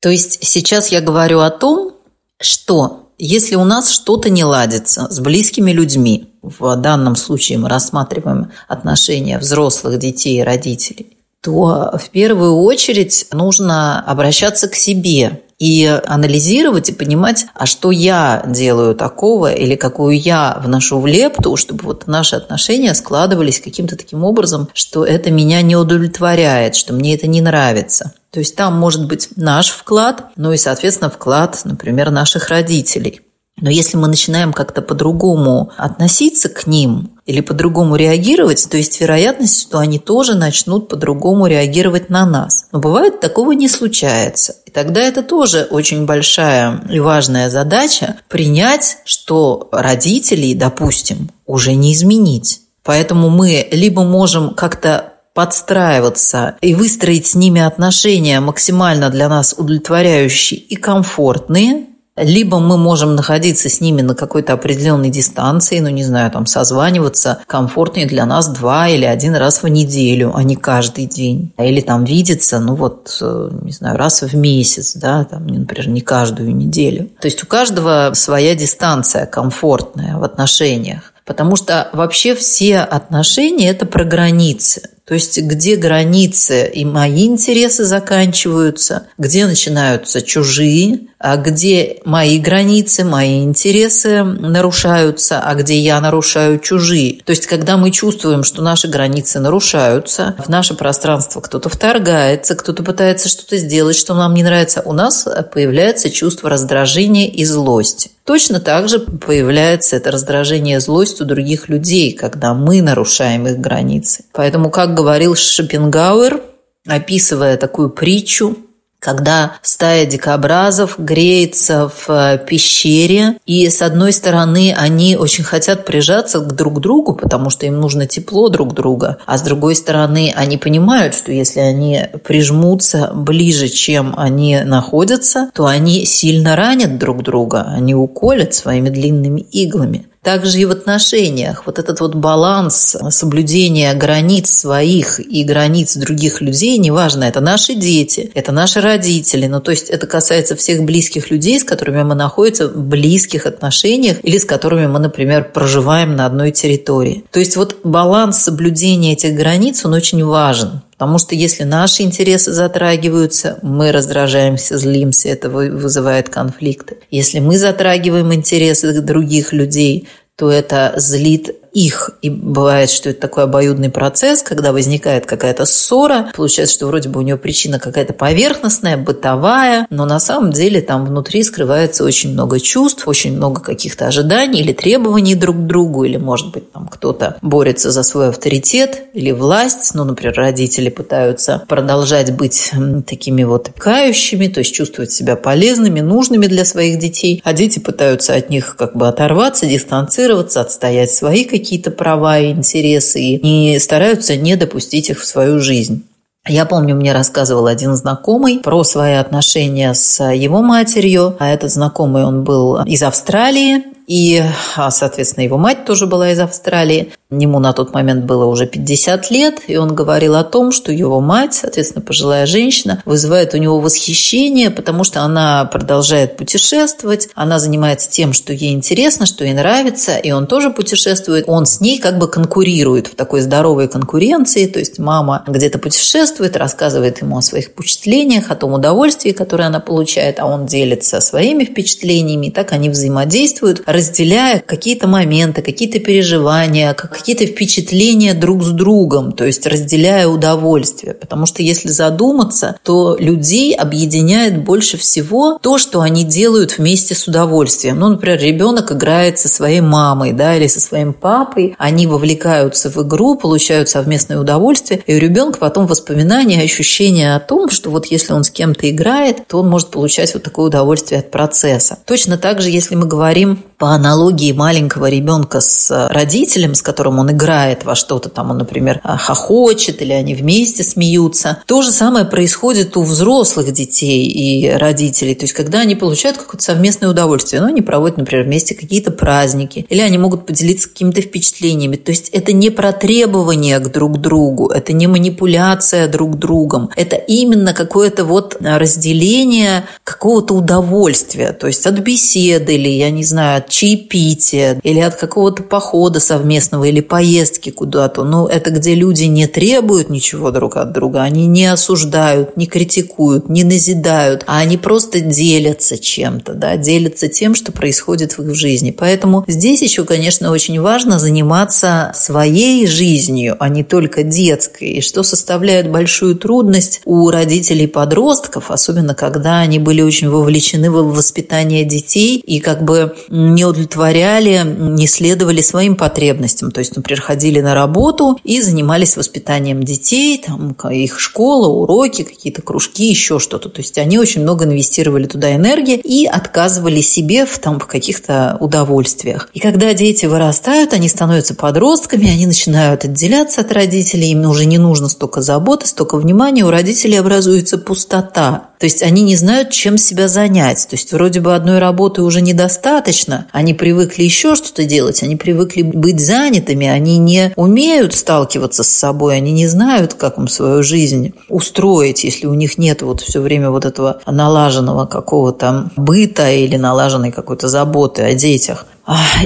То 0.00 0.10
есть 0.10 0.44
сейчас 0.44 0.92
я 0.92 1.00
говорю 1.00 1.40
о 1.40 1.50
том, 1.50 1.94
что 2.40 3.10
если 3.18 3.56
у 3.56 3.64
нас 3.64 3.90
что-то 3.90 4.30
не 4.30 4.44
ладится 4.44 5.08
с 5.10 5.18
близкими 5.18 5.72
людьми, 5.72 6.34
в 6.42 6.76
данном 6.76 7.16
случае 7.16 7.58
мы 7.58 7.68
рассматриваем 7.68 8.52
отношения 8.68 9.38
взрослых 9.38 9.98
детей 9.98 10.38
и 10.38 10.44
родителей, 10.44 11.17
то 11.42 11.98
в 11.98 12.10
первую 12.10 12.56
очередь 12.56 13.26
нужно 13.32 14.00
обращаться 14.00 14.68
к 14.68 14.74
себе 14.74 15.42
и 15.58 15.86
анализировать 16.06 16.88
и 16.88 16.92
понимать, 16.92 17.46
а 17.54 17.66
что 17.66 17.90
я 17.90 18.44
делаю 18.46 18.94
такого 18.94 19.52
или 19.52 19.74
какую 19.74 20.18
я 20.20 20.60
вношу 20.62 21.00
в 21.00 21.06
лепту, 21.06 21.56
чтобы 21.56 21.84
вот 21.84 22.06
наши 22.06 22.36
отношения 22.36 22.94
складывались 22.94 23.60
каким-то 23.60 23.96
таким 23.96 24.22
образом, 24.24 24.68
что 24.72 25.04
это 25.04 25.30
меня 25.30 25.62
не 25.62 25.76
удовлетворяет, 25.76 26.76
что 26.76 26.92
мне 26.92 27.14
это 27.14 27.26
не 27.26 27.40
нравится. 27.40 28.12
То 28.30 28.38
есть 28.40 28.54
там 28.54 28.78
может 28.78 29.06
быть 29.08 29.30
наш 29.36 29.70
вклад, 29.70 30.26
ну 30.36 30.52
и, 30.52 30.56
соответственно, 30.56 31.10
вклад, 31.10 31.60
например, 31.64 32.10
наших 32.10 32.48
родителей. 32.48 33.22
Но 33.60 33.70
если 33.70 33.96
мы 33.96 34.08
начинаем 34.08 34.52
как-то 34.52 34.82
по-другому 34.82 35.70
относиться 35.76 36.48
к 36.48 36.66
ним 36.66 37.10
или 37.26 37.40
по-другому 37.40 37.96
реагировать, 37.96 38.68
то 38.70 38.76
есть 38.76 39.00
вероятность, 39.00 39.62
что 39.62 39.78
они 39.78 39.98
тоже 39.98 40.34
начнут 40.34 40.88
по-другому 40.88 41.46
реагировать 41.46 42.10
на 42.10 42.24
нас. 42.24 42.66
Но 42.72 42.78
бывает, 42.78 43.20
такого 43.20 43.52
не 43.52 43.68
случается. 43.68 44.54
И 44.66 44.70
тогда 44.70 45.00
это 45.00 45.22
тоже 45.22 45.66
очень 45.70 46.06
большая 46.06 46.82
и 46.88 47.00
важная 47.00 47.50
задача 47.50 48.16
принять, 48.28 48.98
что 49.04 49.68
родителей, 49.72 50.54
допустим, 50.54 51.30
уже 51.46 51.74
не 51.74 51.92
изменить. 51.92 52.60
Поэтому 52.82 53.28
мы 53.28 53.68
либо 53.70 54.04
можем 54.04 54.54
как-то 54.54 55.12
подстраиваться 55.34 56.56
и 56.60 56.74
выстроить 56.74 57.28
с 57.28 57.34
ними 57.36 57.60
отношения 57.60 58.40
максимально 58.40 59.08
для 59.08 59.28
нас 59.28 59.54
удовлетворяющие 59.56 60.58
и 60.58 60.74
комфортные, 60.74 61.86
либо 62.20 62.58
мы 62.58 62.76
можем 62.76 63.14
находиться 63.14 63.68
с 63.68 63.80
ними 63.80 64.02
на 64.02 64.14
какой-то 64.14 64.52
определенной 64.52 65.10
дистанции, 65.10 65.78
ну, 65.80 65.88
не 65.88 66.04
знаю, 66.04 66.30
там, 66.30 66.46
созваниваться 66.46 67.38
комфортнее 67.46 68.06
для 68.06 68.26
нас 68.26 68.48
два 68.48 68.88
или 68.88 69.04
один 69.04 69.34
раз 69.34 69.62
в 69.62 69.68
неделю, 69.68 70.32
а 70.34 70.42
не 70.42 70.56
каждый 70.56 71.06
день. 71.06 71.52
Или 71.58 71.80
там 71.80 72.04
видеться, 72.04 72.58
ну, 72.60 72.74
вот, 72.74 73.16
э, 73.20 73.50
не 73.62 73.72
знаю, 73.72 73.96
раз 73.96 74.22
в 74.22 74.36
месяц, 74.36 74.94
да, 74.94 75.24
там, 75.24 75.46
например, 75.46 75.88
не 75.88 76.00
каждую 76.00 76.54
неделю. 76.54 77.08
То 77.20 77.26
есть 77.26 77.42
у 77.42 77.46
каждого 77.46 78.12
своя 78.14 78.54
дистанция 78.54 79.26
комфортная 79.26 80.16
в 80.16 80.24
отношениях. 80.24 81.12
Потому 81.24 81.56
что 81.56 81.90
вообще 81.92 82.34
все 82.34 82.78
отношения– 82.78 83.68
это 83.70 83.84
про 83.84 84.04
границы. 84.04 84.88
То 85.08 85.14
есть 85.14 85.40
где 85.40 85.76
границы 85.76 86.70
и 86.70 86.84
мои 86.84 87.26
интересы 87.26 87.84
заканчиваются, 87.84 89.06
где 89.16 89.46
начинаются 89.46 90.20
чужие, 90.20 91.08
а 91.18 91.36
где 91.36 91.98
мои 92.04 92.38
границы, 92.38 93.04
мои 93.04 93.42
интересы 93.42 94.22
нарушаются, 94.22 95.40
а 95.40 95.54
где 95.54 95.78
я 95.78 95.98
нарушаю 96.00 96.60
чужие. 96.60 97.22
То 97.24 97.30
есть 97.30 97.46
когда 97.46 97.78
мы 97.78 97.90
чувствуем, 97.90 98.44
что 98.44 98.62
наши 98.62 98.86
границы 98.86 99.40
нарушаются, 99.40 100.36
в 100.38 100.48
наше 100.48 100.74
пространство 100.74 101.40
кто-то 101.40 101.70
вторгается, 101.70 102.54
кто-то 102.54 102.82
пытается 102.82 103.30
что-то 103.30 103.56
сделать, 103.56 103.96
что 103.96 104.14
нам 104.14 104.34
не 104.34 104.42
нравится, 104.42 104.82
у 104.84 104.92
нас 104.92 105.26
появляется 105.52 106.10
чувство 106.10 106.50
раздражения 106.50 107.28
и 107.28 107.44
злости. 107.46 108.10
Точно 108.24 108.60
так 108.60 108.90
же 108.90 108.98
появляется 108.98 109.96
это 109.96 110.10
раздражение 110.10 110.76
и 110.76 110.80
злость 110.80 111.22
у 111.22 111.24
других 111.24 111.70
людей, 111.70 112.12
когда 112.12 112.52
мы 112.52 112.82
нарушаем 112.82 113.46
их 113.48 113.58
границы. 113.58 114.24
Поэтому, 114.32 114.68
как 114.70 114.94
говорил 114.98 115.36
Шопенгауэр, 115.36 116.42
описывая 116.84 117.56
такую 117.56 117.88
притчу, 117.90 118.56
когда 118.98 119.52
стая 119.62 120.06
дикобразов 120.06 120.96
греется 120.98 121.88
в 121.88 122.10
э, 122.10 122.38
пещере, 122.44 123.36
и 123.46 123.70
с 123.70 123.80
одной 123.80 124.12
стороны 124.12 124.74
они 124.76 125.14
очень 125.14 125.44
хотят 125.44 125.84
прижаться 125.84 126.40
друг 126.40 126.78
к 126.78 126.80
другу, 126.80 127.14
потому 127.14 127.48
что 127.48 127.64
им 127.64 127.78
нужно 127.78 128.08
тепло 128.08 128.48
друг 128.48 128.74
друга, 128.74 129.18
а 129.24 129.38
с 129.38 129.42
другой 129.42 129.76
стороны 129.76 130.32
они 130.34 130.58
понимают, 130.58 131.14
что 131.14 131.30
если 131.30 131.60
они 131.60 132.00
прижмутся 132.24 133.12
ближе, 133.14 133.68
чем 133.68 134.14
они 134.16 134.62
находятся, 134.64 135.52
то 135.54 135.66
они 135.66 136.04
сильно 136.06 136.56
ранят 136.56 136.98
друг 136.98 137.22
друга, 137.22 137.66
они 137.68 137.94
уколят 137.94 138.52
своими 138.52 138.88
длинными 138.88 139.42
иглами. 139.42 140.08
Также 140.22 140.60
и 140.60 140.64
в 140.64 140.70
отношениях. 140.70 141.64
Вот 141.66 141.78
этот 141.78 142.00
вот 142.00 142.14
баланс 142.14 142.96
соблюдения 143.10 143.94
границ 143.94 144.50
своих 144.50 145.20
и 145.20 145.44
границ 145.44 145.96
других 145.96 146.40
людей, 146.40 146.76
неважно, 146.78 147.24
это 147.24 147.40
наши 147.40 147.74
дети, 147.74 148.30
это 148.34 148.52
наши 148.52 148.80
родители, 148.80 149.46
ну 149.46 149.60
то 149.60 149.70
есть 149.70 149.90
это 149.90 150.06
касается 150.06 150.56
всех 150.56 150.82
близких 150.82 151.30
людей, 151.30 151.60
с 151.60 151.64
которыми 151.64 152.02
мы 152.02 152.14
находимся 152.14 152.68
в 152.68 152.82
близких 152.82 153.46
отношениях 153.46 154.18
или 154.22 154.38
с 154.38 154.44
которыми 154.44 154.86
мы, 154.86 154.98
например, 154.98 155.52
проживаем 155.52 156.16
на 156.16 156.26
одной 156.26 156.50
территории. 156.50 157.24
То 157.30 157.38
есть 157.38 157.56
вот 157.56 157.78
баланс 157.84 158.38
соблюдения 158.38 159.12
этих 159.12 159.34
границ, 159.34 159.84
он 159.84 159.94
очень 159.94 160.24
важен. 160.24 160.82
Потому 160.98 161.18
что 161.18 161.36
если 161.36 161.62
наши 161.62 162.02
интересы 162.02 162.52
затрагиваются, 162.52 163.60
мы 163.62 163.92
раздражаемся, 163.92 164.76
злимся, 164.78 165.28
это 165.28 165.48
вызывает 165.48 166.28
конфликты. 166.28 166.98
Если 167.08 167.38
мы 167.38 167.56
затрагиваем 167.56 168.34
интересы 168.34 169.00
других 169.00 169.52
людей, 169.52 170.08
то 170.34 170.50
это 170.50 170.94
злит 170.96 171.54
их. 171.78 172.10
И 172.22 172.30
бывает, 172.30 172.90
что 172.90 173.10
это 173.10 173.20
такой 173.20 173.44
обоюдный 173.44 173.90
процесс, 173.90 174.42
когда 174.42 174.72
возникает 174.72 175.26
какая-то 175.26 175.64
ссора, 175.64 176.30
получается, 176.34 176.74
что 176.74 176.86
вроде 176.86 177.08
бы 177.08 177.20
у 177.20 177.22
нее 177.22 177.36
причина 177.36 177.78
какая-то 177.78 178.12
поверхностная, 178.12 178.96
бытовая, 178.96 179.86
но 179.90 180.04
на 180.04 180.18
самом 180.18 180.50
деле 180.50 180.80
там 180.80 181.04
внутри 181.04 181.42
скрывается 181.42 182.04
очень 182.04 182.32
много 182.32 182.58
чувств, 182.58 183.06
очень 183.06 183.36
много 183.36 183.60
каких-то 183.60 184.06
ожиданий 184.06 184.60
или 184.60 184.72
требований 184.72 185.34
друг 185.34 185.56
к 185.56 185.66
другу, 185.66 186.04
или, 186.04 186.16
может 186.16 186.50
быть, 186.50 186.72
там 186.72 186.88
кто-то 186.88 187.36
борется 187.42 187.90
за 187.90 188.02
свой 188.02 188.28
авторитет 188.28 189.04
или 189.14 189.30
власть, 189.30 189.94
ну, 189.94 190.04
например, 190.04 190.34
родители 190.34 190.88
пытаются 190.88 191.62
продолжать 191.68 192.32
быть 192.32 192.72
такими 193.06 193.44
вот 193.44 193.70
кающими, 193.76 194.48
то 194.48 194.60
есть 194.60 194.74
чувствовать 194.74 195.12
себя 195.12 195.36
полезными, 195.36 196.00
нужными 196.00 196.46
для 196.46 196.64
своих 196.64 196.98
детей, 196.98 197.40
а 197.44 197.52
дети 197.52 197.78
пытаются 197.78 198.34
от 198.34 198.50
них 198.50 198.74
как 198.76 198.96
бы 198.96 199.06
оторваться, 199.06 199.66
дистанцироваться, 199.66 200.60
отстоять 200.60 201.12
свои 201.12 201.44
какие-то 201.44 201.67
права 201.76 202.38
и 202.38 202.50
интересы 202.50 203.20
и 203.20 203.78
стараются 203.78 204.36
не 204.36 204.56
допустить 204.56 205.10
их 205.10 205.20
в 205.20 205.26
свою 205.26 205.60
жизнь. 205.60 206.04
Я 206.46 206.64
помню, 206.64 206.94
мне 206.94 207.12
рассказывал 207.12 207.66
один 207.66 207.94
знакомый 207.94 208.60
про 208.60 208.82
свои 208.82 209.14
отношения 209.14 209.92
с 209.92 210.24
его 210.32 210.62
матерью, 210.62 211.36
а 211.38 211.50
этот 211.50 211.70
знакомый, 211.70 212.24
он 212.24 212.44
был 212.44 212.82
из 212.84 213.02
Австралии, 213.02 213.84
и, 214.06 214.42
а, 214.74 214.90
соответственно, 214.90 215.44
его 215.44 215.58
мать 215.58 215.84
тоже 215.84 216.06
была 216.06 216.30
из 216.30 216.40
Австралии. 216.40 217.12
Ему 217.30 217.58
на 217.58 217.74
тот 217.74 217.92
момент 217.92 218.24
было 218.24 218.46
уже 218.46 218.66
50 218.66 219.30
лет, 219.30 219.60
и 219.66 219.76
он 219.76 219.94
говорил 219.94 220.34
о 220.34 220.44
том, 220.44 220.72
что 220.72 220.92
его 220.92 221.20
мать, 221.20 221.52
соответственно, 221.52 222.02
пожилая 222.02 222.46
женщина, 222.46 223.02
вызывает 223.04 223.52
у 223.52 223.58
него 223.58 223.80
восхищение, 223.80 224.70
потому 224.70 225.04
что 225.04 225.20
она 225.20 225.66
продолжает 225.66 226.38
путешествовать, 226.38 227.28
она 227.34 227.58
занимается 227.58 228.10
тем, 228.10 228.32
что 228.32 228.54
ей 228.54 228.72
интересно, 228.72 229.26
что 229.26 229.44
ей 229.44 229.52
нравится, 229.52 230.16
и 230.16 230.30
он 230.30 230.46
тоже 230.46 230.70
путешествует. 230.70 231.44
Он 231.48 231.66
с 231.66 231.82
ней 231.82 231.98
как 231.98 232.16
бы 232.16 232.28
конкурирует 232.28 233.08
в 233.08 233.14
такой 233.14 233.42
здоровой 233.42 233.88
конкуренции, 233.88 234.64
то 234.64 234.78
есть 234.78 234.98
мама 234.98 235.44
где-то 235.46 235.78
путешествует, 235.78 236.56
рассказывает 236.56 237.20
ему 237.20 237.36
о 237.36 237.42
своих 237.42 237.66
впечатлениях, 237.66 238.50
о 238.50 238.56
том 238.56 238.72
удовольствии, 238.72 239.32
которое 239.32 239.64
она 239.64 239.80
получает, 239.80 240.40
а 240.40 240.46
он 240.46 240.64
делится 240.64 241.20
своими 241.20 241.64
впечатлениями, 241.64 242.46
и 242.46 242.50
так 242.50 242.72
они 242.72 242.88
взаимодействуют, 242.88 243.82
разделяя 243.84 244.60
какие-то 244.60 245.08
моменты, 245.08 245.60
какие-то 245.60 245.98
переживания, 245.98 246.94
какие-то 247.18 247.46
впечатления 247.46 248.34
друг 248.34 248.62
с 248.62 248.70
другом, 248.70 249.32
то 249.32 249.44
есть 249.44 249.66
разделяя 249.66 250.28
удовольствие. 250.28 251.14
Потому 251.14 251.46
что 251.46 251.62
если 251.62 251.88
задуматься, 251.88 252.76
то 252.82 253.16
людей 253.18 253.74
объединяет 253.74 254.64
больше 254.64 254.96
всего 254.96 255.58
то, 255.60 255.78
что 255.78 256.00
они 256.00 256.24
делают 256.24 256.78
вместе 256.78 257.14
с 257.14 257.26
удовольствием. 257.26 257.98
Ну, 257.98 258.08
например, 258.08 258.40
ребенок 258.40 258.92
играет 258.92 259.38
со 259.38 259.48
своей 259.48 259.80
мамой 259.80 260.32
да, 260.32 260.56
или 260.56 260.66
со 260.66 260.80
своим 260.80 261.12
папой, 261.12 261.74
они 261.78 262.06
вовлекаются 262.06 262.90
в 262.90 263.02
игру, 263.02 263.36
получают 263.36 263.88
совместное 263.88 264.38
удовольствие, 264.38 265.02
и 265.06 265.14
у 265.14 265.18
ребенка 265.18 265.58
потом 265.58 265.86
воспоминания, 265.86 266.62
ощущения 266.62 267.34
о 267.34 267.40
том, 267.40 267.70
что 267.70 267.90
вот 267.90 268.06
если 268.06 268.32
он 268.32 268.44
с 268.44 268.50
кем-то 268.50 268.88
играет, 268.88 269.46
то 269.48 269.60
он 269.60 269.68
может 269.68 269.88
получать 269.88 270.32
вот 270.34 270.42
такое 270.42 270.66
удовольствие 270.66 271.20
от 271.20 271.30
процесса. 271.30 271.98
Точно 272.04 272.38
так 272.38 272.60
же, 272.60 272.70
если 272.70 272.94
мы 272.94 273.06
говорим 273.06 273.62
по 273.78 273.90
аналогии 273.90 274.52
маленького 274.52 275.08
ребенка 275.08 275.60
с 275.60 276.08
родителем, 276.10 276.74
с 276.74 276.82
которым 276.82 277.07
он 277.16 277.30
играет 277.30 277.84
во 277.84 277.94
что-то, 277.94 278.28
там 278.28 278.50
он, 278.50 278.58
например, 278.58 279.00
хохочет 279.02 280.02
или 280.02 280.12
они 280.12 280.34
вместе 280.34 280.82
смеются. 280.82 281.62
То 281.66 281.82
же 281.82 281.92
самое 281.92 282.24
происходит 282.24 282.96
у 282.96 283.02
взрослых 283.02 283.72
детей 283.72 284.26
и 284.26 284.68
родителей. 284.68 285.34
То 285.34 285.44
есть, 285.44 285.54
когда 285.54 285.80
они 285.80 285.94
получают 285.94 286.36
какое-то 286.36 286.64
совместное 286.64 287.08
удовольствие, 287.08 287.62
ну, 287.62 287.68
они 287.68 287.82
проводят, 287.82 288.18
например, 288.18 288.44
вместе 288.44 288.74
какие-то 288.74 289.10
праздники, 289.10 289.86
или 289.88 290.00
они 290.00 290.18
могут 290.18 290.44
поделиться 290.44 290.88
какими-то 290.88 291.22
впечатлениями. 291.22 291.96
То 291.96 292.10
есть, 292.10 292.28
это 292.30 292.52
не 292.52 292.70
про 292.70 292.92
требования 292.92 293.78
к 293.78 293.92
друг 293.92 294.18
другу, 294.18 294.68
это 294.68 294.92
не 294.92 295.06
манипуляция 295.06 296.08
друг 296.08 296.38
другом, 296.38 296.90
это 296.96 297.16
именно 297.16 297.72
какое-то 297.72 298.24
вот 298.24 298.56
разделение 298.60 299.84
какого-то 300.02 300.54
удовольствия, 300.54 301.52
то 301.52 301.66
есть 301.66 301.86
от 301.86 301.98
беседы 302.00 302.74
или, 302.74 302.88
я 302.88 303.10
не 303.10 303.22
знаю, 303.22 303.58
от 303.58 303.68
чаепития 303.68 304.80
или 304.82 305.00
от 305.00 305.14
какого-то 305.16 305.62
похода 305.62 306.18
совместного 306.18 306.84
или 306.84 306.97
поездки 307.00 307.70
куда-то. 307.70 308.24
Ну, 308.24 308.46
это 308.46 308.70
где 308.70 308.94
люди 308.94 309.24
не 309.24 309.46
требуют 309.46 310.10
ничего 310.10 310.50
друг 310.50 310.76
от 310.76 310.92
друга, 310.92 311.22
они 311.22 311.46
не 311.46 311.66
осуждают, 311.66 312.56
не 312.56 312.66
критикуют, 312.66 313.48
не 313.48 313.64
назидают, 313.64 314.44
а 314.46 314.58
они 314.58 314.76
просто 314.76 315.20
делятся 315.20 315.98
чем-то, 315.98 316.54
да, 316.54 316.76
делятся 316.76 317.28
тем, 317.28 317.54
что 317.54 317.72
происходит 317.72 318.38
в 318.38 318.42
их 318.42 318.54
жизни. 318.54 318.90
Поэтому 318.90 319.44
здесь 319.46 319.82
еще, 319.82 320.04
конечно, 320.04 320.50
очень 320.50 320.80
важно 320.80 321.18
заниматься 321.18 322.12
своей 322.14 322.86
жизнью, 322.86 323.56
а 323.58 323.68
не 323.68 323.84
только 323.84 324.22
детской, 324.22 324.88
и 324.88 325.00
что 325.00 325.22
составляет 325.22 325.90
большую 325.90 326.36
трудность 326.36 327.00
у 327.04 327.30
родителей 327.30 327.86
подростков, 327.86 328.70
особенно 328.70 329.14
когда 329.14 329.60
они 329.60 329.78
были 329.78 330.02
очень 330.02 330.28
вовлечены 330.28 330.90
в 330.90 331.14
воспитание 331.14 331.84
детей 331.84 332.36
и 332.36 332.60
как 332.60 332.84
бы 332.84 333.14
не 333.28 333.64
удовлетворяли, 333.64 334.62
не 334.64 335.06
следовали 335.06 335.60
своим 335.62 335.96
потребностям. 335.96 336.70
То 336.70 336.80
есть, 336.80 336.87
например, 336.96 337.20
ходили 337.20 337.60
на 337.60 337.74
работу 337.74 338.38
и 338.44 338.60
занимались 338.60 339.16
воспитанием 339.16 339.82
детей, 339.82 340.42
там, 340.44 340.76
их 340.90 341.20
школа, 341.20 341.68
уроки, 341.68 342.22
какие-то 342.22 342.62
кружки, 342.62 343.06
еще 343.06 343.38
что-то. 343.38 343.68
То 343.68 343.80
есть, 343.80 343.98
они 343.98 344.18
очень 344.18 344.42
много 344.42 344.64
инвестировали 344.64 345.26
туда 345.26 345.54
энергии 345.54 345.96
и 345.96 346.26
отказывали 346.26 347.00
себе 347.00 347.46
в, 347.46 347.58
там, 347.58 347.80
в 347.80 347.86
каких-то 347.86 348.56
удовольствиях. 348.60 349.50
И 349.54 349.60
когда 349.60 349.92
дети 349.94 350.26
вырастают, 350.26 350.92
они 350.92 351.08
становятся 351.08 351.54
подростками, 351.54 352.30
они 352.30 352.46
начинают 352.46 353.04
отделяться 353.04 353.60
от 353.60 353.72
родителей, 353.72 354.30
им 354.30 354.48
уже 354.48 354.64
не 354.64 354.78
нужно 354.78 355.08
столько 355.08 355.42
заботы, 355.42 355.86
столько 355.86 356.16
внимания, 356.16 356.64
у 356.64 356.70
родителей 356.70 357.16
образуется 357.16 357.78
пустота. 357.78 358.70
То 358.78 358.86
есть 358.86 359.02
они 359.02 359.22
не 359.22 359.36
знают, 359.36 359.70
чем 359.70 359.98
себя 359.98 360.28
занять. 360.28 360.86
То 360.88 360.96
есть 360.96 361.12
вроде 361.12 361.40
бы 361.40 361.54
одной 361.54 361.78
работы 361.78 362.22
уже 362.22 362.40
недостаточно. 362.40 363.46
Они 363.52 363.74
привыкли 363.74 364.22
еще 364.22 364.54
что-то 364.54 364.84
делать, 364.84 365.22
они 365.22 365.36
привыкли 365.36 365.82
быть 365.82 366.20
занятыми, 366.20 366.86
они 366.86 367.18
не 367.18 367.52
умеют 367.56 368.14
сталкиваться 368.14 368.84
с 368.84 368.88
собой, 368.88 369.36
они 369.36 369.52
не 369.52 369.66
знают, 369.66 370.14
как 370.14 370.38
им 370.38 370.48
свою 370.48 370.82
жизнь 370.82 371.34
устроить, 371.48 372.24
если 372.24 372.46
у 372.46 372.54
них 372.54 372.78
нет 372.78 373.02
вот 373.02 373.20
все 373.20 373.40
время 373.40 373.70
вот 373.70 373.84
этого 373.84 374.20
налаженного 374.26 375.06
какого-то 375.06 375.90
быта 375.96 376.50
или 376.50 376.76
налаженной 376.76 377.32
какой-то 377.32 377.68
заботы 377.68 378.22
о 378.22 378.34
детях. 378.34 378.86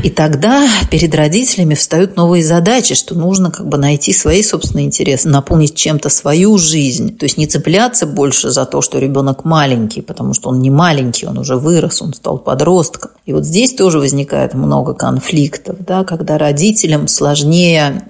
И 0.03 0.11
тогда 0.11 0.69
перед 0.91 1.15
родителями 1.15 1.75
встают 1.75 2.17
новые 2.17 2.43
задачи, 2.43 2.97
что 2.97 3.15
нужно 3.15 3.53
как 3.53 3.69
бы 3.69 3.79
найти 3.79 4.13
свои 4.13 4.43
собственные 4.43 4.87
интересы, 4.87 5.29
наполнить 5.29 5.77
чем-то 5.77 6.09
свою 6.09 6.59
жизнь. 6.59 7.17
То 7.17 7.27
есть 7.27 7.39
не 7.39 7.47
цепляться 7.47 8.07
больше 8.07 8.51
за 8.51 8.67
то, 8.67 8.83
что 8.83 8.99
ребенок 8.99 9.45
маленький, 9.45 10.01
потому 10.01 10.35
что 10.35 10.49
он 10.49 10.61
не 10.61 10.71
маленький, 10.71 11.27
он 11.27 11.39
уже 11.39 11.57
вырос, 11.57 12.03
он 12.03 12.13
стал 12.13 12.39
подростком. 12.39 13.13
И 13.25 13.33
вот 13.33 13.45
здесь 13.45 13.75
тоже 13.75 14.01
возникает 14.01 14.55
много 14.55 14.95
конфликтов, 14.95 15.77
да, 15.79 16.03
когда 16.03 16.39
родителям 16.39 17.07
сложнее 17.07 18.03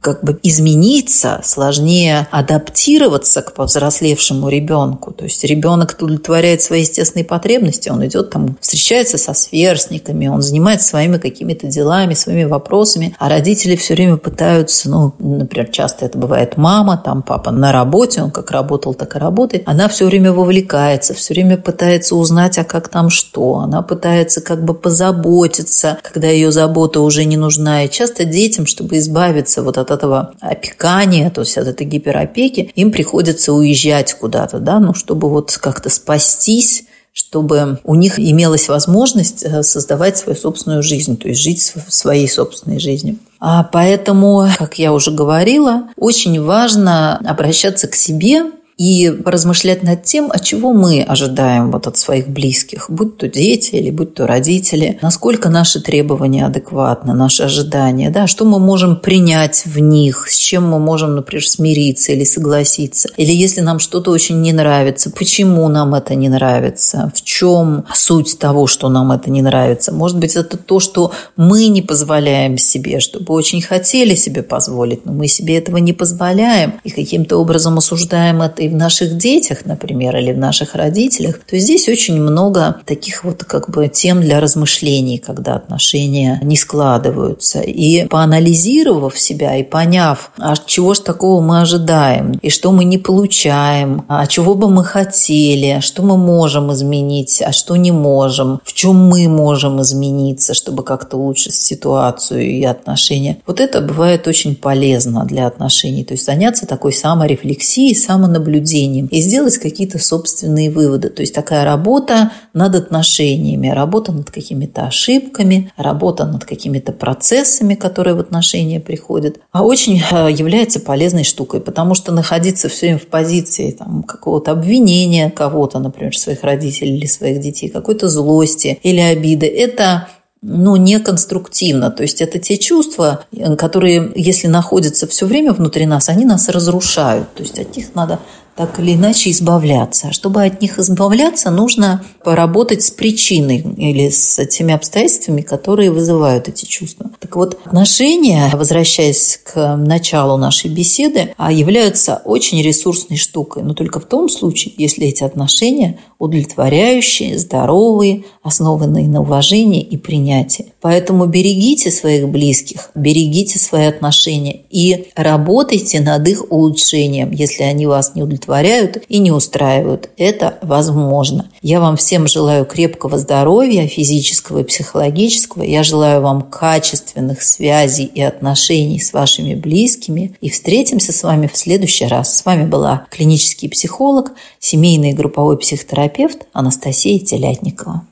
как 0.00 0.24
бы 0.24 0.38
измениться, 0.42 1.42
сложнее 1.44 2.26
адаптироваться 2.30 3.42
к 3.42 3.52
повзрослевшему 3.52 4.48
ребенку. 4.48 5.12
То 5.12 5.24
есть 5.24 5.44
ребенок 5.44 5.94
удовлетворяет 5.98 6.62
свои 6.62 6.80
естественные 6.80 7.26
потребности, 7.26 7.90
он 7.90 8.06
идет 8.06 8.30
там, 8.30 8.56
встречается 8.60 9.18
со 9.18 9.34
сверстниками, 9.34 10.28
он 10.28 10.40
занимается 10.40 10.69
занимается 10.70 10.88
своими 10.88 11.18
какими-то 11.18 11.66
делами, 11.66 12.14
своими 12.14 12.44
вопросами, 12.44 13.14
а 13.18 13.28
родители 13.28 13.76
все 13.76 13.94
время 13.94 14.16
пытаются, 14.16 14.90
ну, 14.90 15.14
например, 15.18 15.68
часто 15.70 16.06
это 16.06 16.18
бывает 16.18 16.56
мама, 16.56 17.00
там 17.04 17.22
папа 17.22 17.50
на 17.50 17.72
работе, 17.72 18.22
он 18.22 18.30
как 18.30 18.50
работал, 18.50 18.94
так 18.94 19.16
и 19.16 19.18
работает, 19.18 19.62
она 19.66 19.88
все 19.88 20.06
время 20.06 20.32
вовлекается, 20.32 21.14
все 21.14 21.34
время 21.34 21.56
пытается 21.56 22.16
узнать, 22.16 22.58
а 22.58 22.64
как 22.64 22.88
там 22.88 23.10
что, 23.10 23.56
она 23.58 23.82
пытается 23.82 24.40
как 24.40 24.64
бы 24.64 24.74
позаботиться, 24.74 25.98
когда 26.02 26.28
ее 26.28 26.52
забота 26.52 27.00
уже 27.00 27.24
не 27.24 27.36
нужна, 27.36 27.84
и 27.84 27.90
часто 27.90 28.24
детям, 28.24 28.66
чтобы 28.66 28.98
избавиться 28.98 29.62
вот 29.62 29.78
от 29.78 29.90
этого 29.90 30.32
опекания, 30.40 31.30
то 31.30 31.40
есть 31.40 31.58
от 31.58 31.66
этой 31.66 31.86
гиперопеки, 31.86 32.70
им 32.76 32.92
приходится 32.92 33.52
уезжать 33.52 34.14
куда-то, 34.14 34.58
да, 34.58 34.78
ну, 34.78 34.94
чтобы 34.94 35.28
вот 35.28 35.56
как-то 35.60 35.90
спастись 35.90 36.84
чтобы 37.12 37.80
у 37.84 37.94
них 37.94 38.18
имелась 38.18 38.68
возможность 38.68 39.42
э, 39.42 39.62
создавать 39.62 40.16
свою 40.16 40.38
собственную 40.38 40.82
жизнь, 40.82 41.16
то 41.16 41.28
есть 41.28 41.40
жить 41.40 41.60
своей 41.88 42.28
собственной 42.28 42.78
жизнью. 42.78 43.18
А 43.40 43.64
поэтому, 43.64 44.48
как 44.58 44.78
я 44.78 44.92
уже 44.92 45.10
говорила, 45.10 45.88
очень 45.96 46.40
важно 46.42 47.16
обращаться 47.18 47.88
к 47.88 47.94
себе 47.94 48.44
и 48.80 49.10
поразмышлять 49.10 49.82
над 49.82 50.04
тем, 50.04 50.30
от 50.32 50.42
чего 50.42 50.72
мы 50.72 51.02
ожидаем 51.02 51.70
вот 51.70 51.86
от 51.86 51.98
своих 51.98 52.28
близких, 52.28 52.86
будь 52.88 53.18
то 53.18 53.28
дети 53.28 53.74
или 53.74 53.90
будь 53.90 54.14
то 54.14 54.26
родители, 54.26 54.98
насколько 55.02 55.50
наши 55.50 55.82
требования 55.82 56.46
адекватны, 56.46 57.12
наши 57.12 57.42
ожидания, 57.42 58.08
да, 58.08 58.26
что 58.26 58.46
мы 58.46 58.58
можем 58.58 58.96
принять 58.96 59.66
в 59.66 59.78
них, 59.80 60.30
с 60.30 60.34
чем 60.34 60.66
мы 60.66 60.78
можем, 60.78 61.14
например, 61.14 61.46
смириться 61.46 62.12
или 62.12 62.24
согласиться. 62.24 63.10
Или 63.18 63.32
если 63.32 63.60
нам 63.60 63.80
что-то 63.80 64.12
очень 64.12 64.40
не 64.40 64.54
нравится, 64.54 65.10
почему 65.10 65.68
нам 65.68 65.94
это 65.94 66.14
не 66.14 66.30
нравится, 66.30 67.12
в 67.14 67.20
чем 67.20 67.84
суть 67.92 68.38
того, 68.38 68.66
что 68.66 68.88
нам 68.88 69.12
это 69.12 69.30
не 69.30 69.42
нравится. 69.42 69.92
Может 69.92 70.16
быть, 70.16 70.36
это 70.36 70.56
то, 70.56 70.80
что 70.80 71.12
мы 71.36 71.68
не 71.68 71.82
позволяем 71.82 72.56
себе, 72.56 73.00
чтобы 73.00 73.34
очень 73.34 73.60
хотели 73.60 74.14
себе 74.14 74.42
позволить, 74.42 75.04
но 75.04 75.12
мы 75.12 75.28
себе 75.28 75.58
этого 75.58 75.76
не 75.76 75.92
позволяем 75.92 76.80
и 76.82 76.88
каким-то 76.88 77.36
образом 77.36 77.76
осуждаем 77.76 78.40
это 78.40 78.62
и 78.62 78.69
в 78.70 78.74
наших 78.74 79.16
детях, 79.16 79.66
например, 79.66 80.16
или 80.16 80.32
в 80.32 80.38
наших 80.38 80.74
родителях, 80.74 81.40
то 81.40 81.58
здесь 81.58 81.88
очень 81.88 82.20
много 82.20 82.76
таких 82.86 83.24
вот 83.24 83.44
как 83.44 83.70
бы 83.70 83.88
тем 83.88 84.20
для 84.20 84.40
размышлений, 84.40 85.18
когда 85.18 85.54
отношения 85.54 86.40
не 86.42 86.56
складываются. 86.56 87.60
И 87.60 88.06
поанализировав 88.06 89.18
себя 89.18 89.56
и 89.56 89.62
поняв, 89.62 90.32
а 90.38 90.54
чего 90.56 90.94
ж 90.94 91.00
такого 91.00 91.40
мы 91.40 91.60
ожидаем, 91.60 92.32
и 92.42 92.50
что 92.50 92.72
мы 92.72 92.84
не 92.84 92.98
получаем, 92.98 94.04
а 94.08 94.26
чего 94.26 94.54
бы 94.54 94.68
мы 94.70 94.84
хотели, 94.84 95.80
что 95.80 96.02
мы 96.02 96.16
можем 96.16 96.72
изменить, 96.72 97.42
а 97.44 97.52
что 97.52 97.76
не 97.76 97.92
можем, 97.92 98.60
в 98.64 98.72
чем 98.72 98.96
мы 99.08 99.28
можем 99.28 99.80
измениться, 99.82 100.54
чтобы 100.54 100.82
как-то 100.82 101.16
улучшить 101.16 101.54
ситуацию 101.54 102.42
и 102.42 102.64
отношения. 102.64 103.38
Вот 103.46 103.60
это 103.60 103.80
бывает 103.80 104.26
очень 104.26 104.54
полезно 104.54 105.24
для 105.24 105.46
отношений. 105.46 106.04
То 106.04 106.14
есть 106.14 106.24
заняться 106.24 106.66
такой 106.66 106.92
саморефлексией, 106.92 107.94
самонаблюдением 107.94 108.59
и 109.06 109.20
сделать 109.20 109.58
какие-то 109.58 109.98
собственные 109.98 110.70
выводы. 110.70 111.10
То 111.10 111.22
есть 111.22 111.34
такая 111.34 111.64
работа 111.64 112.32
над 112.54 112.74
отношениями, 112.74 113.68
работа 113.68 114.12
над 114.12 114.30
какими-то 114.30 114.86
ошибками, 114.86 115.72
работа 115.76 116.26
над 116.26 116.44
какими-то 116.44 116.92
процессами, 116.92 117.74
которые 117.74 118.14
в 118.14 118.20
отношения 118.20 118.80
приходят, 118.80 119.40
а 119.52 119.64
очень 119.64 120.00
э, 120.00 120.30
является 120.30 120.80
полезной 120.80 121.24
штукой, 121.24 121.60
потому 121.60 121.94
что 121.94 122.12
находиться 122.12 122.68
все 122.68 122.86
время 122.86 122.98
в 122.98 123.06
позиции 123.06 123.70
там, 123.72 124.02
какого-то 124.02 124.52
обвинения 124.52 125.30
кого-то, 125.30 125.78
например, 125.78 126.16
своих 126.16 126.42
родителей 126.42 126.96
или 126.96 127.06
своих 127.06 127.40
детей, 127.40 127.68
какой-то 127.68 128.08
злости 128.08 128.78
или 128.82 129.00
обиды, 129.00 129.46
это 129.46 130.08
ну, 130.42 130.76
не 130.76 130.98
конструктивно. 131.00 131.90
То 131.90 132.02
есть 132.02 132.20
это 132.20 132.38
те 132.38 132.56
чувства, 132.56 133.24
которые, 133.58 134.12
если 134.14 134.46
находятся 134.46 135.06
все 135.06 135.26
время 135.26 135.52
внутри 135.52 135.86
нас, 135.86 136.08
они 136.08 136.24
нас 136.24 136.48
разрушают. 136.48 137.32
То 137.34 137.42
есть 137.42 137.58
от 137.58 137.76
них 137.76 137.94
надо 137.94 138.20
так 138.56 138.78
или 138.78 138.94
иначе 138.94 139.30
избавляться. 139.30 140.08
А 140.08 140.12
чтобы 140.12 140.44
от 140.44 140.60
них 140.60 140.78
избавляться, 140.78 141.50
нужно 141.50 142.04
поработать 142.22 142.82
с 142.82 142.90
причиной 142.90 143.58
или 143.76 144.10
с 144.10 144.44
теми 144.46 144.74
обстоятельствами, 144.74 145.40
которые 145.40 145.90
вызывают 145.90 146.48
эти 146.48 146.66
чувства. 146.66 147.10
Так 147.20 147.36
вот, 147.36 147.58
отношения, 147.64 148.50
возвращаясь 148.52 149.40
к 149.42 149.76
началу 149.76 150.36
нашей 150.36 150.70
беседы, 150.70 151.34
а, 151.36 151.50
являются 151.50 152.20
очень 152.24 152.62
ресурсной 152.62 153.16
штукой, 153.16 153.62
но 153.62 153.74
только 153.74 154.00
в 154.00 154.04
том 154.04 154.28
случае, 154.28 154.74
если 154.76 155.06
эти 155.06 155.22
отношения 155.22 155.98
удовлетворяющие, 156.18 157.38
здоровые, 157.38 158.24
основанные 158.42 159.08
на 159.08 159.22
уважении 159.22 159.80
и 159.80 159.96
принятии. 159.96 160.74
Поэтому 160.82 161.24
берегите 161.24 161.90
своих 161.90 162.28
близких, 162.28 162.90
берегите 162.94 163.58
свои 163.58 163.86
отношения 163.86 164.60
и 164.70 165.08
работайте 165.16 166.00
над 166.00 166.28
их 166.28 166.52
улучшением, 166.52 167.30
если 167.30 167.62
они 167.62 167.86
вас 167.86 168.14
не 168.14 168.22
удовлетворяют 168.22 168.39
удовлетворяют 168.40 169.04
и 169.08 169.18
не 169.18 169.30
устраивают. 169.30 170.10
Это 170.16 170.58
возможно. 170.62 171.50
Я 171.62 171.80
вам 171.80 171.96
всем 171.96 172.26
желаю 172.26 172.64
крепкого 172.64 173.18
здоровья, 173.18 173.86
физического 173.86 174.60
и 174.60 174.64
психологического. 174.64 175.62
Я 175.62 175.82
желаю 175.82 176.22
вам 176.22 176.42
качественных 176.42 177.42
связей 177.42 178.04
и 178.04 178.22
отношений 178.22 179.00
с 179.00 179.12
вашими 179.12 179.54
близкими. 179.54 180.34
И 180.40 180.50
встретимся 180.50 181.12
с 181.12 181.22
вами 181.22 181.46
в 181.52 181.56
следующий 181.56 182.06
раз. 182.06 182.36
С 182.36 182.44
вами 182.44 182.66
была 182.66 183.06
клинический 183.10 183.68
психолог, 183.68 184.32
семейный 184.58 185.10
и 185.10 185.14
групповой 185.14 185.58
психотерапевт 185.58 186.46
Анастасия 186.52 187.18
Телятникова. 187.18 188.02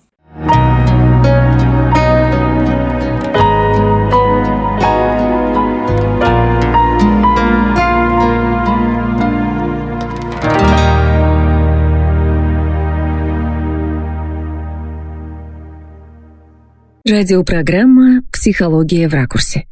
Радиопрограмма 17.09 18.23
«Психология 18.31 19.09
в 19.09 19.15
ракурсе». 19.15 19.65